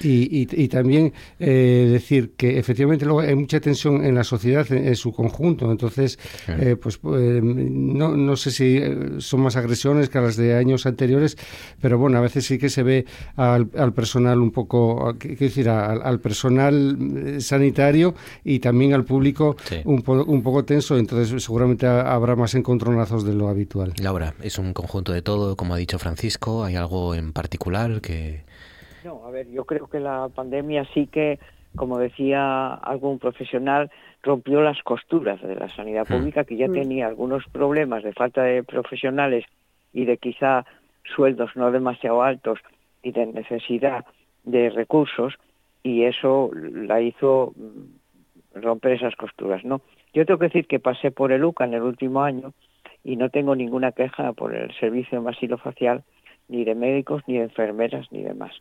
y, 0.00 0.46
y, 0.62 0.68
también 0.68 1.12
eh, 1.38 1.88
decir 1.90 2.32
que 2.36 2.58
efectivamente 2.58 3.04
luego 3.04 3.20
hay 3.20 3.34
mucha 3.34 3.60
tensión 3.60 4.04
en 4.04 4.14
la 4.14 4.24
sociedad 4.24 4.70
en, 4.72 4.94
su 4.96 5.12
conjunto, 5.12 5.70
entonces 5.70 6.18
eh, 6.48 6.76
pues 6.80 7.00
eh, 7.04 7.40
no, 7.42 8.16
no 8.16 8.36
sé 8.36 8.50
si 8.50 8.80
son 9.18 9.40
más 9.40 9.56
agresiones 9.56 10.08
que 10.08 10.20
las 10.20 10.36
de 10.36 10.54
años 10.54 10.86
anteriores, 10.86 11.36
pero 11.80 11.98
bueno, 11.98 12.18
a 12.18 12.20
veces 12.20 12.46
sí 12.46 12.58
que 12.58 12.68
se 12.68 12.82
ve 12.82 13.06
al, 13.36 13.68
personal 13.94 14.40
un 14.40 14.50
poco, 14.50 15.16
qué 15.18 15.36
decir, 15.36 15.68
al, 15.68 16.20
personal 16.20 17.36
sanitario 17.40 18.14
y 18.44 18.60
también 18.60 18.94
al 18.94 19.04
público 19.04 19.56
un, 19.84 20.02
un 20.06 20.42
poco 20.42 20.64
tenso, 20.64 20.96
entonces 20.96 21.42
seguramente 21.42 21.86
habrá 21.86 22.36
más 22.36 22.54
encontronazos 22.54 23.24
de 23.24 23.34
lo 23.34 23.48
habitual. 23.48 23.92
Laura, 24.00 24.34
es 24.42 24.58
un 24.58 24.72
conjunto 24.72 25.12
de 25.12 25.22
todo, 25.22 25.56
como 25.56 25.74
ha 25.74 25.76
dicho 25.76 25.98
Francisco, 25.98 26.64
¿hay 26.64 26.76
algo 26.76 27.14
en 27.14 27.32
particular 27.32 28.00
que 28.00 28.44
no, 29.04 29.26
a 29.26 29.30
ver, 29.30 29.48
yo 29.50 29.64
creo 29.64 29.86
que 29.86 30.00
la 30.00 30.28
pandemia 30.34 30.86
sí 30.94 31.06
que, 31.06 31.38
como 31.76 31.98
decía 31.98 32.72
algún 32.74 33.18
profesional, 33.18 33.90
rompió 34.22 34.62
las 34.62 34.82
costuras 34.82 35.40
de 35.42 35.54
la 35.54 35.68
sanidad 35.76 36.06
hmm. 36.08 36.12
pública, 36.12 36.44
que 36.44 36.56
ya 36.56 36.68
hmm. 36.68 36.72
tenía 36.72 37.06
algunos 37.06 37.44
problemas 37.48 38.02
de 38.02 38.12
falta 38.12 38.42
de 38.42 38.62
profesionales 38.62 39.44
y 39.92 40.06
de 40.06 40.16
quizá 40.16 40.64
sueldos 41.14 41.50
no 41.54 41.70
demasiado 41.70 42.22
altos 42.22 42.58
y 43.02 43.12
de 43.12 43.26
necesidad 43.26 44.06
de 44.44 44.70
recursos, 44.70 45.34
y 45.82 46.04
eso 46.04 46.50
la 46.54 47.02
hizo 47.02 47.52
mm, 47.54 48.60
romper 48.60 48.92
esas 48.92 49.14
costuras, 49.16 49.64
¿no? 49.64 49.82
Yo 50.14 50.24
tengo 50.24 50.38
que 50.38 50.46
decir 50.46 50.66
que 50.66 50.80
pasé 50.80 51.10
por 51.10 51.30
el 51.30 51.44
UCA 51.44 51.66
en 51.66 51.74
el 51.74 51.82
último 51.82 52.22
año 52.22 52.54
y 53.02 53.16
no 53.16 53.28
tengo 53.28 53.54
ninguna 53.54 53.92
queja 53.92 54.32
por 54.32 54.54
el 54.54 54.74
servicio 54.78 55.22
facial 55.58 56.04
ni 56.48 56.64
de 56.64 56.74
médicos, 56.74 57.22
ni 57.26 57.34
de 57.34 57.44
enfermeras, 57.44 58.10
ni 58.10 58.22
demás 58.22 58.52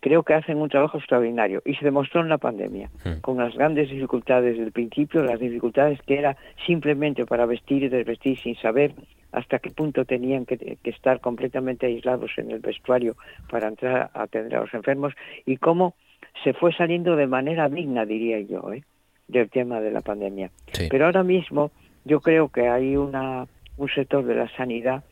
creo 0.00 0.22
que 0.22 0.34
hacen 0.34 0.58
un 0.58 0.68
trabajo 0.68 0.98
extraordinario 0.98 1.62
y 1.64 1.74
se 1.74 1.84
demostró 1.84 2.20
en 2.20 2.28
la 2.28 2.38
pandemia, 2.38 2.90
hmm. 3.04 3.20
con 3.20 3.38
las 3.38 3.54
grandes 3.54 3.90
dificultades 3.90 4.58
del 4.58 4.72
principio, 4.72 5.22
las 5.22 5.40
dificultades 5.40 6.00
que 6.02 6.18
era 6.18 6.36
simplemente 6.66 7.24
para 7.26 7.46
vestir 7.46 7.82
y 7.84 7.88
desvestir 7.88 8.38
sin 8.40 8.56
saber 8.56 8.94
hasta 9.32 9.58
qué 9.58 9.70
punto 9.70 10.04
tenían 10.04 10.46
que, 10.46 10.78
estar 10.84 11.20
completamente 11.20 11.86
aislados 11.86 12.30
en 12.36 12.50
el 12.50 12.60
vestuario 12.60 13.16
para 13.50 13.68
entrar 13.68 14.10
a 14.14 14.22
atender 14.22 14.56
a 14.56 14.60
los 14.60 14.74
enfermos 14.74 15.12
y 15.44 15.56
cómo 15.56 15.94
se 16.42 16.52
fue 16.52 16.72
saliendo 16.72 17.16
de 17.16 17.26
manera 17.26 17.68
digna, 17.68 18.06
diría 18.06 18.40
yo, 18.40 18.72
¿eh? 18.72 18.84
del 19.28 19.50
tema 19.50 19.80
de 19.80 19.90
la 19.90 20.02
pandemia. 20.02 20.50
Pero 20.90 21.06
ahora 21.06 21.22
mismo 21.22 21.70
yo 22.04 22.20
creo 22.20 22.48
que 22.48 22.68
hay 22.68 22.96
una, 22.96 23.46
un 23.76 23.88
sector 23.88 24.24
de 24.24 24.34
la 24.34 24.48
sanidad 24.56 25.02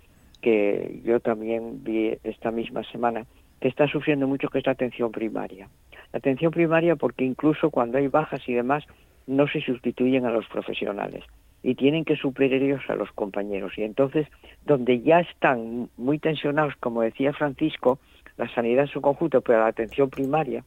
que 0.41 1.01
yo 1.05 1.21
también 1.21 1.83
vi 1.83 2.19
esta 2.25 2.51
misma 2.51 2.83
semana, 2.85 3.27
que 3.63 3.69
está 3.69 3.87
sufriendo 3.87 4.27
mucho, 4.27 4.49
que 4.49 4.59
es 4.59 4.67
la 4.67 4.73
atención 4.73 5.13
primaria. 5.13 5.69
La 6.13 6.19
atención 6.19 6.51
primaria 6.51 6.97
porque 6.97 7.25
incluso 7.25 7.71
cuando 7.71 7.97
hay 7.97 8.09
bajas 8.09 8.41
y 8.49 8.55
demás, 8.55 8.85
no 9.29 9.47
se 9.47 9.61
sustituyen 9.61 10.27
a 10.27 10.33
los 10.33 10.47
profesionales 10.49 11.23
y 11.63 11.77
tienen 11.77 12.05
que 12.05 12.17
suplir 12.17 12.53
ellos 12.53 12.83
a 12.89 12.97
los 12.97 13.13
compañeros. 13.13 13.79
Y 13.79 13.85
entonces, 13.85 14.27
donde 14.67 15.01
ya 15.01 15.21
están 15.21 15.89
muy 15.97 16.19
tensionados, 16.19 16.75
como 16.81 17.03
decía 17.03 17.33
Francisco, 17.33 18.01
la 18.37 18.53
sanidad 18.53 18.87
en 18.87 18.91
su 18.91 19.01
conjunto, 19.01 19.41
pero 19.43 19.61
la 19.61 19.69
atención 19.69 20.11
primaria 20.11 20.65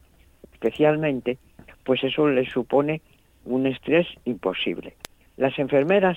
especialmente, 0.54 1.36
pues 1.84 2.02
eso 2.02 2.26
les 2.28 2.50
supone 2.50 3.02
un 3.44 3.66
estrés 3.66 4.06
imposible. 4.24 4.94
Las 5.36 5.58
enfermeras, 5.58 6.16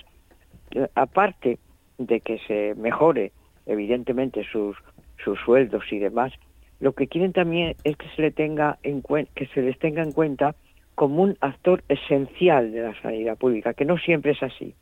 eh, 0.71 0.87
aparte 0.95 1.59
de 1.97 2.21
que 2.21 2.39
se 2.47 2.73
mejore 2.75 3.33
evidentemente 3.65 4.45
sus, 4.49 4.77
sus 5.21 5.37
sueldos 5.41 5.83
y 5.91 5.99
demás, 5.99 6.31
lo 6.79 6.93
que 6.93 7.07
quieren 7.07 7.33
también 7.33 7.75
es 7.83 7.97
que 7.97 8.07
se, 8.15 8.21
le 8.21 8.31
tenga 8.31 8.77
en 8.83 9.01
que 9.01 9.47
se 9.47 9.61
les 9.61 9.77
tenga 9.79 10.01
en 10.01 10.11
cuenta 10.11 10.55
como 10.95 11.23
un 11.23 11.37
actor 11.41 11.83
esencial 11.87 12.71
de 12.71 12.81
la 12.81 13.01
sanidad 13.01 13.37
pública, 13.37 13.73
que 13.73 13.85
no 13.85 13.97
siempre 13.97 14.31
es 14.31 14.43
así. 14.43 14.73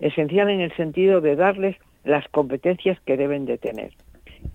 Esencial 0.00 0.50
en 0.50 0.60
el 0.60 0.74
sentido 0.76 1.20
de 1.20 1.36
darles 1.36 1.76
las 2.04 2.26
competencias 2.28 2.98
que 3.00 3.16
deben 3.16 3.46
de 3.46 3.58
tener. 3.58 3.92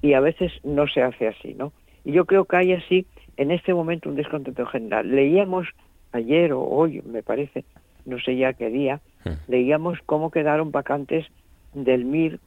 Y 0.02 0.14
a 0.14 0.20
veces 0.20 0.52
no 0.64 0.88
se 0.88 1.02
hace 1.02 1.28
así, 1.28 1.54
¿no? 1.54 1.74
Y 2.04 2.14
yo 2.14 2.26
creo 2.26 2.46
que 2.46 2.58
hay 2.58 2.74
así, 2.74 3.06
en 3.38 3.52
este 3.52 3.74
momento, 3.74 4.10
un 4.10 4.16
descontento 4.16 4.66
general. 4.66 5.10
Leíamos 5.10 5.68
ayer 6.12 6.54
o 6.54 6.62
hoy, 6.62 7.02
me 7.06 7.24
parece, 7.24 7.64
no 8.06 8.20
sé 8.20 8.38
ya 8.38 8.54
qué 8.54 8.70
día, 8.70 9.02
hmm. 9.26 9.52
leíamos 9.52 10.00
cómo 10.06 10.32
quedaron 10.32 10.72
vacantes 10.72 11.26
del 11.74 12.06
MIR 12.06 12.40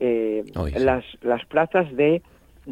eh, 0.00 0.44
las, 0.78 1.04
las 1.22 1.44
plazas 1.46 1.94
de, 1.94 2.22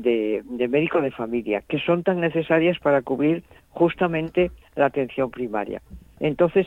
de, 0.03 0.43
médico 0.69 1.01
de 1.01 1.11
familia, 1.11 1.63
que 1.69 1.79
son 1.79 2.03
tan 2.03 2.21
necesarias 2.21 2.79
para 2.79 3.03
cubrir 3.03 3.43
justamente 3.71 4.51
la 4.77 4.87
atención 4.87 5.31
primaria. 5.31 5.83
Entonces, 6.21 6.67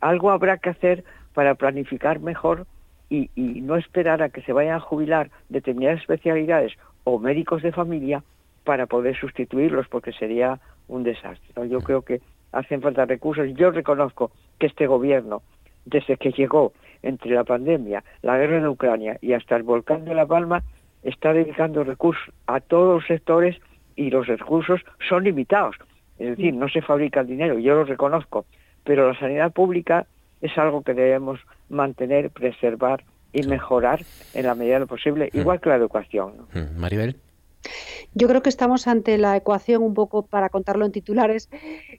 algo 0.00 0.30
habrá 0.30 0.58
que 0.58 0.70
hacer 0.70 1.04
para 1.34 1.54
planificar 1.54 2.20
mejor 2.20 2.66
y, 3.08 3.30
y, 3.34 3.60
no 3.60 3.76
esperar 3.76 4.22
a 4.22 4.30
que 4.30 4.42
se 4.42 4.52
vayan 4.52 4.76
a 4.76 4.80
jubilar 4.80 5.30
determinadas 5.48 6.00
especialidades 6.00 6.72
o 7.04 7.18
médicos 7.18 7.62
de 7.62 7.72
familia 7.72 8.22
para 8.64 8.86
poder 8.86 9.16
sustituirlos, 9.16 9.88
porque 9.88 10.12
sería 10.12 10.60
un 10.88 11.02
desastre. 11.02 11.68
Yo 11.68 11.80
creo 11.80 12.02
que 12.02 12.20
hacen 12.52 12.80
falta 12.80 13.04
recursos. 13.04 13.48
Yo 13.54 13.70
reconozco 13.70 14.30
que 14.58 14.66
este 14.66 14.86
gobierno, 14.86 15.42
desde 15.84 16.16
que 16.16 16.32
llegó 16.32 16.72
entre 17.02 17.30
la 17.30 17.44
pandemia, 17.44 18.04
la 18.22 18.36
guerra 18.36 18.60
de 18.60 18.68
Ucrania 18.68 19.18
y 19.20 19.32
hasta 19.32 19.56
el 19.56 19.62
volcán 19.62 20.04
de 20.04 20.14
La 20.14 20.26
Palma, 20.26 20.62
está 21.02 21.32
dedicando 21.32 21.84
recursos 21.84 22.34
a 22.46 22.60
todos 22.60 22.96
los 23.00 23.06
sectores 23.06 23.56
y 23.96 24.10
los 24.10 24.26
recursos 24.26 24.80
son 25.08 25.24
limitados. 25.24 25.76
Es 26.18 26.36
decir, 26.36 26.54
no 26.54 26.68
se 26.68 26.82
fabrica 26.82 27.20
el 27.20 27.26
dinero, 27.26 27.58
yo 27.58 27.74
lo 27.74 27.84
reconozco, 27.84 28.44
pero 28.84 29.10
la 29.10 29.18
sanidad 29.18 29.52
pública 29.52 30.06
es 30.40 30.56
algo 30.58 30.82
que 30.82 30.94
debemos 30.94 31.40
mantener, 31.68 32.30
preservar 32.30 33.04
y 33.32 33.42
mejorar 33.44 34.00
en 34.34 34.46
la 34.46 34.54
medida 34.54 34.74
de 34.74 34.80
lo 34.80 34.86
posible, 34.86 35.30
mm. 35.32 35.38
igual 35.38 35.60
que 35.60 35.68
la 35.68 35.76
educación. 35.76 36.34
Mm. 36.52 36.78
Maribel. 36.78 37.16
Yo 38.14 38.26
creo 38.26 38.42
que 38.42 38.48
estamos 38.48 38.88
ante 38.88 39.18
la 39.18 39.36
ecuación, 39.36 39.82
un 39.82 39.94
poco 39.94 40.26
para 40.26 40.48
contarlo 40.48 40.84
en 40.84 40.92
titulares, 40.92 41.48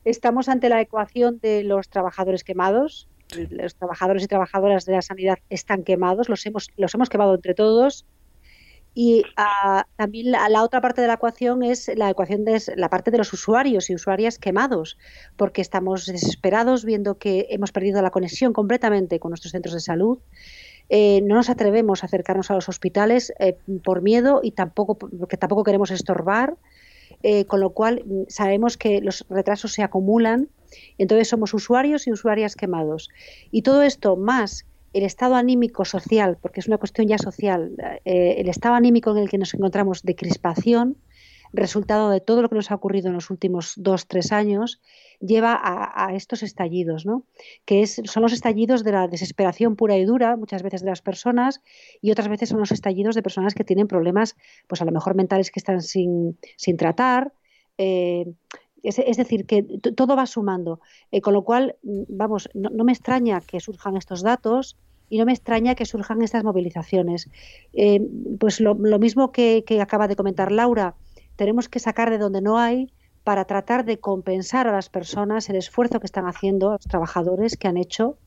estamos 0.04 0.50
ante 0.50 0.70
la 0.70 0.82
ecuación 0.82 1.40
de 1.40 1.64
los 1.64 1.90
trabajadores 1.90 2.44
quemados. 2.44 3.08
Los 3.50 3.76
trabajadores 3.76 4.24
y 4.24 4.28
trabajadoras 4.28 4.86
de 4.86 4.92
la 4.92 5.02
sanidad 5.02 5.40
están 5.50 5.84
quemados, 5.84 6.28
los 6.28 6.46
hemos, 6.46 6.70
los 6.76 6.94
hemos 6.94 7.10
quemado 7.10 7.34
entre 7.34 7.54
todos. 7.54 8.06
Y 8.94 9.24
ah, 9.38 9.86
también 9.96 10.32
la, 10.32 10.50
la, 10.50 10.64
otra 10.64 10.82
parte 10.82 11.02
de 11.02 11.08
la 11.08 11.14
ecuación 11.14 11.64
es 11.64 11.90
la 11.96 12.10
ecuación 12.10 12.44
de 12.44 12.62
la 12.76 12.90
parte 12.90 13.10
de 13.10 13.18
los 13.18 13.32
usuarios 13.32 13.90
y 13.90 13.96
usuarias 13.96 14.38
quemados, 14.38 14.98
porque 15.38 15.62
estamos 15.62 16.06
desesperados 16.06 16.84
viendo 16.84 17.18
que 17.18 17.48
hemos 17.50 17.72
perdido 17.72 18.02
la 18.02 18.12
conexión 18.12 18.52
completamente 18.52 19.20
con 19.20 19.32
nuestros 19.32 19.52
centros 19.52 19.74
de 19.74 19.80
salud 19.80 20.20
eh, 20.94 21.22
no 21.22 21.36
nos 21.36 21.50
atrevemos 21.50 22.04
a 22.04 22.08
acercarnos 22.08 22.52
a 22.52 22.54
los 22.54 22.68
hospitales 22.68 23.32
eh, 23.40 23.56
por 23.82 24.02
miedo 24.02 24.42
y 24.44 24.52
tampoco 24.52 24.96
porque 24.96 25.38
tampoco 25.38 25.64
queremos 25.64 25.90
estorbar, 25.90 26.58
eh, 27.24 27.46
con 27.46 27.62
lo 27.62 27.70
cual 27.70 28.04
mm, 28.06 28.24
sabemos 28.28 28.76
que 28.76 29.00
los 29.00 29.26
retrasos 29.30 29.72
se 29.72 29.84
acumulan, 29.84 30.50
entonces 30.98 31.30
somos 31.30 31.54
usuarios 31.54 32.08
y 32.08 32.12
usuarias 32.12 32.58
quemados. 32.58 33.10
Y 33.52 33.62
todo 33.62 33.84
esto 33.84 34.18
más 34.18 34.66
el 34.94 35.04
estado 35.04 35.36
anímico 35.36 35.86
social, 35.86 36.38
porque 36.42 36.60
es 36.60 36.68
una 36.68 36.78
cuestión 36.78 37.08
ya 37.08 37.18
social, 37.18 37.72
el 38.06 38.50
estado 38.50 38.76
anímico 38.76 39.12
en 39.12 39.18
el 39.18 39.30
que 39.30 39.38
nos 39.38 39.54
encontramos 39.54 40.04
de 40.04 40.16
crispación, 40.16 40.98
resultado 41.54 42.10
de 42.10 42.22
todo 42.22 42.42
lo 42.42 42.50
que 42.50 42.56
nos 42.56 42.72
ha 42.72 42.76
ocurrido 42.76 43.08
en 43.10 43.14
los 43.14 43.30
últimos 43.30 43.74
dos, 43.78 44.08
tres 44.08 44.32
años, 44.32 44.82
lleva 45.20 45.60
a, 45.62 46.16
estos 46.16 46.44
estallidos, 46.44 47.06
¿no? 47.06 47.26
que 47.66 47.82
es, 47.82 48.02
son 48.06 48.24
los 48.24 48.34
estallidos 48.34 48.84
de 48.84 48.92
la 48.92 49.08
desesperación 49.08 49.76
pura 49.76 49.98
y 49.98 50.06
dura, 50.06 50.38
muchas 50.38 50.64
veces 50.64 50.82
de 50.82 50.90
las 50.90 51.02
personas, 51.02 51.62
y 52.02 52.12
otras 52.12 52.30
veces 52.30 52.50
son 52.50 52.60
los 52.60 52.72
estallidos 52.72 53.16
de 53.16 53.24
personas 53.24 53.54
que 53.54 53.64
tienen 53.64 53.88
problemas, 53.88 54.36
pues 54.68 54.82
a 54.82 54.86
lo 54.86 54.92
mejor 54.92 55.16
mentales 55.16 55.52
que 55.52 55.60
están 55.60 55.82
sin, 55.82 56.38
sin 56.58 56.78
tratar. 56.78 57.34
Eh, 57.78 58.26
es, 58.84 59.18
decir, 59.18 59.46
que 59.46 59.64
todo 59.64 60.16
va 60.16 60.26
sumando. 60.26 60.80
Eh, 61.12 61.22
con 61.22 61.34
lo 61.34 61.44
cual, 61.44 61.76
mm, 61.84 62.04
vamos, 62.10 62.50
no, 62.54 62.84
me 62.84 62.92
extraña 62.92 63.42
que 63.42 63.60
surjan 63.60 63.98
estos 63.98 64.22
datos 64.22 64.78
y 65.10 65.18
no 65.18 65.26
me 65.26 65.34
extraña 65.34 65.76
que 65.76 65.86
surjan 65.86 66.22
estas 66.22 66.44
movilizaciones. 66.44 67.30
Eh, 67.74 68.02
pues 68.40 68.60
lo, 68.60 68.76
mismo 68.76 69.32
que, 69.32 69.64
que, 69.66 69.82
acaba 69.82 70.08
de 70.08 70.16
comentar 70.16 70.52
Laura, 70.52 70.96
tenemos 71.36 71.70
que 71.70 71.80
sacar 71.80 72.10
de 72.10 72.18
donde 72.18 72.42
no 72.42 72.58
hay 72.58 72.92
para 73.24 73.46
tratar 73.46 73.86
de 73.86 74.00
compensar 74.00 74.68
a 74.68 74.72
las 74.72 74.90
personas 74.90 75.50
el 75.50 75.56
esfuerzo 75.56 76.00
que 76.00 76.08
están 76.08 76.26
haciendo 76.26 76.72
los 76.72 76.82
trabajadores 76.82 77.56
que 77.58 77.68
han 77.68 77.78
hecho 77.78 78.18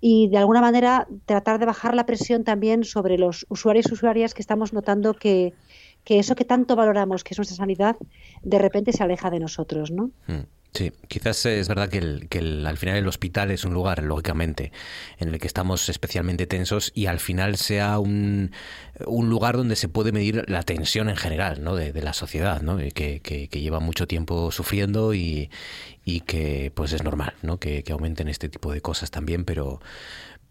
y 0.00 0.28
de 0.28 0.38
alguna 0.38 0.60
manera 0.60 1.06
tratar 1.26 1.58
de 1.58 1.66
bajar 1.66 1.94
la 1.94 2.06
presión 2.06 2.42
también 2.44 2.84
sobre 2.84 3.18
los 3.18 3.44
usuarios 3.48 3.86
y 3.90 3.94
usuarias 3.94 4.32
que 4.32 4.40
estamos 4.40 4.72
notando 4.72 5.14
que, 5.14 5.52
eso 6.06 6.34
que 6.34 6.44
tanto 6.44 6.76
valoramos, 6.76 7.24
que 7.24 7.34
es 7.34 7.38
nuestra 7.38 7.56
sanidad, 7.56 7.96
de 8.42 8.58
repente 8.58 8.92
se 8.92 9.02
aleja 9.02 9.30
de 9.30 9.40
nosotros, 9.40 9.90
¿no? 9.90 10.10
Mm. 10.26 10.44
Sí, 10.72 10.92
quizás 11.08 11.44
es 11.46 11.66
verdad 11.66 11.88
que, 11.88 12.28
que 12.28 12.38
al 12.38 12.76
final 12.76 12.96
el 12.96 13.08
hospital 13.08 13.50
es 13.50 13.64
un 13.64 13.74
lugar, 13.74 14.04
lógicamente, 14.04 14.70
en 15.18 15.28
el 15.28 15.40
que 15.40 15.48
estamos 15.48 15.88
especialmente 15.88 16.46
tensos 16.46 16.92
y 16.94 17.06
al 17.06 17.18
final 17.18 17.56
sea 17.56 17.98
un, 17.98 18.52
un 19.04 19.28
lugar 19.28 19.56
donde 19.56 19.74
se 19.74 19.88
puede 19.88 20.12
medir 20.12 20.44
la 20.48 20.62
tensión 20.62 21.08
en 21.08 21.16
general 21.16 21.64
¿no? 21.64 21.74
de, 21.74 21.92
la 22.00 22.12
sociedad, 22.12 22.62
¿no? 22.62 22.76
que, 22.76 23.20
que, 23.20 23.48
lleva 23.60 23.80
mucho 23.80 24.06
tiempo 24.06 24.52
sufriendo 24.52 25.12
y, 25.12 25.50
y 26.04 26.20
que 26.20 26.70
pues 26.72 26.92
es 26.92 27.02
normal 27.02 27.34
¿no? 27.42 27.58
que, 27.58 27.82
que 27.82 27.92
aumenten 27.92 28.28
este 28.28 28.48
tipo 28.48 28.72
de 28.72 28.80
cosas 28.80 29.10
también, 29.10 29.44
pero 29.44 29.80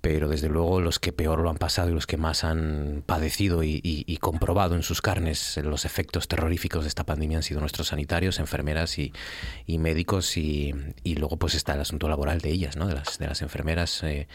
pero 0.01 0.29
desde 0.29 0.47
luego 0.47 0.81
los 0.81 0.99
que 0.99 1.11
peor 1.11 1.39
lo 1.39 1.49
han 1.49 1.57
pasado 1.57 1.89
y 1.89 1.93
los 1.93 2.07
que 2.07 2.17
más 2.17 2.43
han 2.43 3.03
padecido 3.05 3.63
y, 3.63 3.79
comprobado 4.21 4.75
en 4.75 4.83
sus 4.83 5.01
carnes 5.01 5.57
los 5.63 5.85
efectos 5.85 6.27
terroríficos 6.27 6.83
de 6.83 6.89
esta 6.89 7.05
pandemia 7.05 7.37
han 7.37 7.43
sido 7.43 7.59
nuestros 7.59 7.87
sanitarios, 7.87 8.39
enfermeras 8.39 8.97
y, 8.99 9.11
médicos 9.67 10.37
y, 10.37 10.73
luego 11.17 11.37
pues 11.37 11.55
está 11.55 11.73
el 11.73 11.81
asunto 11.81 12.07
laboral 12.07 12.39
de 12.39 12.49
ellas, 12.49 12.77
¿no? 12.77 12.87
de, 12.87 12.95
las, 12.95 13.19
de 13.19 13.27
las 13.27 13.41
enfermeras 13.41 14.03
eh, 14.03 14.27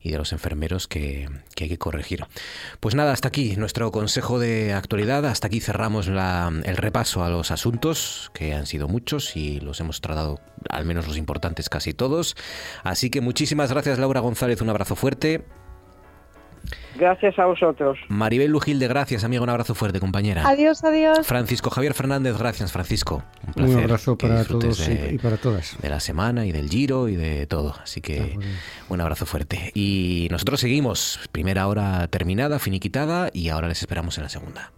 y 0.00 0.10
de 0.10 0.18
los 0.18 0.32
enfermeros 0.32 0.88
que, 0.88 1.28
hay 1.60 1.68
que 1.68 1.78
corregir. 1.78 2.26
Pues 2.80 2.96
nada, 2.96 3.12
hasta 3.12 3.28
aquí 3.28 3.54
nuestro 3.56 3.92
consejo 3.92 4.40
de 4.40 4.72
actualidad, 4.72 5.24
hasta 5.26 5.46
aquí 5.46 5.60
cerramos 5.60 6.08
el 6.08 6.76
repaso 6.76 7.22
a 7.22 7.30
los 7.30 7.52
asuntos, 7.52 8.30
que 8.34 8.54
han 8.54 8.66
sido 8.66 8.88
muchos 8.88 9.36
y 9.36 9.60
los 9.60 9.78
hemos 9.80 10.00
tratado 10.00 10.40
al 10.68 10.84
menos 10.84 11.06
los 11.06 11.16
importantes 11.16 11.68
casi 11.68 11.94
todos. 11.94 12.36
Así 12.82 13.10
que 13.10 13.20
muchísimas 13.20 13.70
gracias 13.70 13.98
Laura 13.98 14.20
González, 14.20 14.60
un 14.60 14.70
abrazo 14.70 14.96
fuerte. 14.96 15.11
Gracias 16.94 17.38
a 17.38 17.46
vosotros. 17.46 17.98
Maribel 18.08 18.50
Lujilde, 18.50 18.86
gracias, 18.86 19.24
amigo. 19.24 19.42
Un 19.42 19.50
abrazo 19.50 19.74
fuerte, 19.74 19.98
compañera. 19.98 20.46
Adiós, 20.46 20.84
adiós. 20.84 21.26
Francisco 21.26 21.70
Javier 21.70 21.94
Fernández, 21.94 22.36
gracias, 22.36 22.70
Francisco. 22.70 23.22
Un, 23.46 23.54
placer 23.54 23.76
un 23.76 23.82
abrazo 23.84 24.18
para 24.18 24.44
todos 24.44 24.88
y 24.88 25.18
para 25.18 25.36
todas. 25.38 25.76
De 25.80 25.88
la 25.88 26.00
semana 26.00 26.44
y 26.46 26.52
del 26.52 26.68
giro 26.68 27.08
y 27.08 27.16
de 27.16 27.46
todo. 27.46 27.74
Así 27.82 28.00
que 28.00 28.38
un 28.88 29.00
abrazo 29.00 29.26
fuerte. 29.26 29.72
Y 29.74 30.28
nosotros 30.30 30.60
seguimos. 30.60 31.20
Primera 31.32 31.66
hora 31.66 32.06
terminada, 32.08 32.58
finiquitada, 32.58 33.30
y 33.32 33.48
ahora 33.48 33.68
les 33.68 33.80
esperamos 33.80 34.18
en 34.18 34.24
la 34.24 34.28
segunda. 34.28 34.72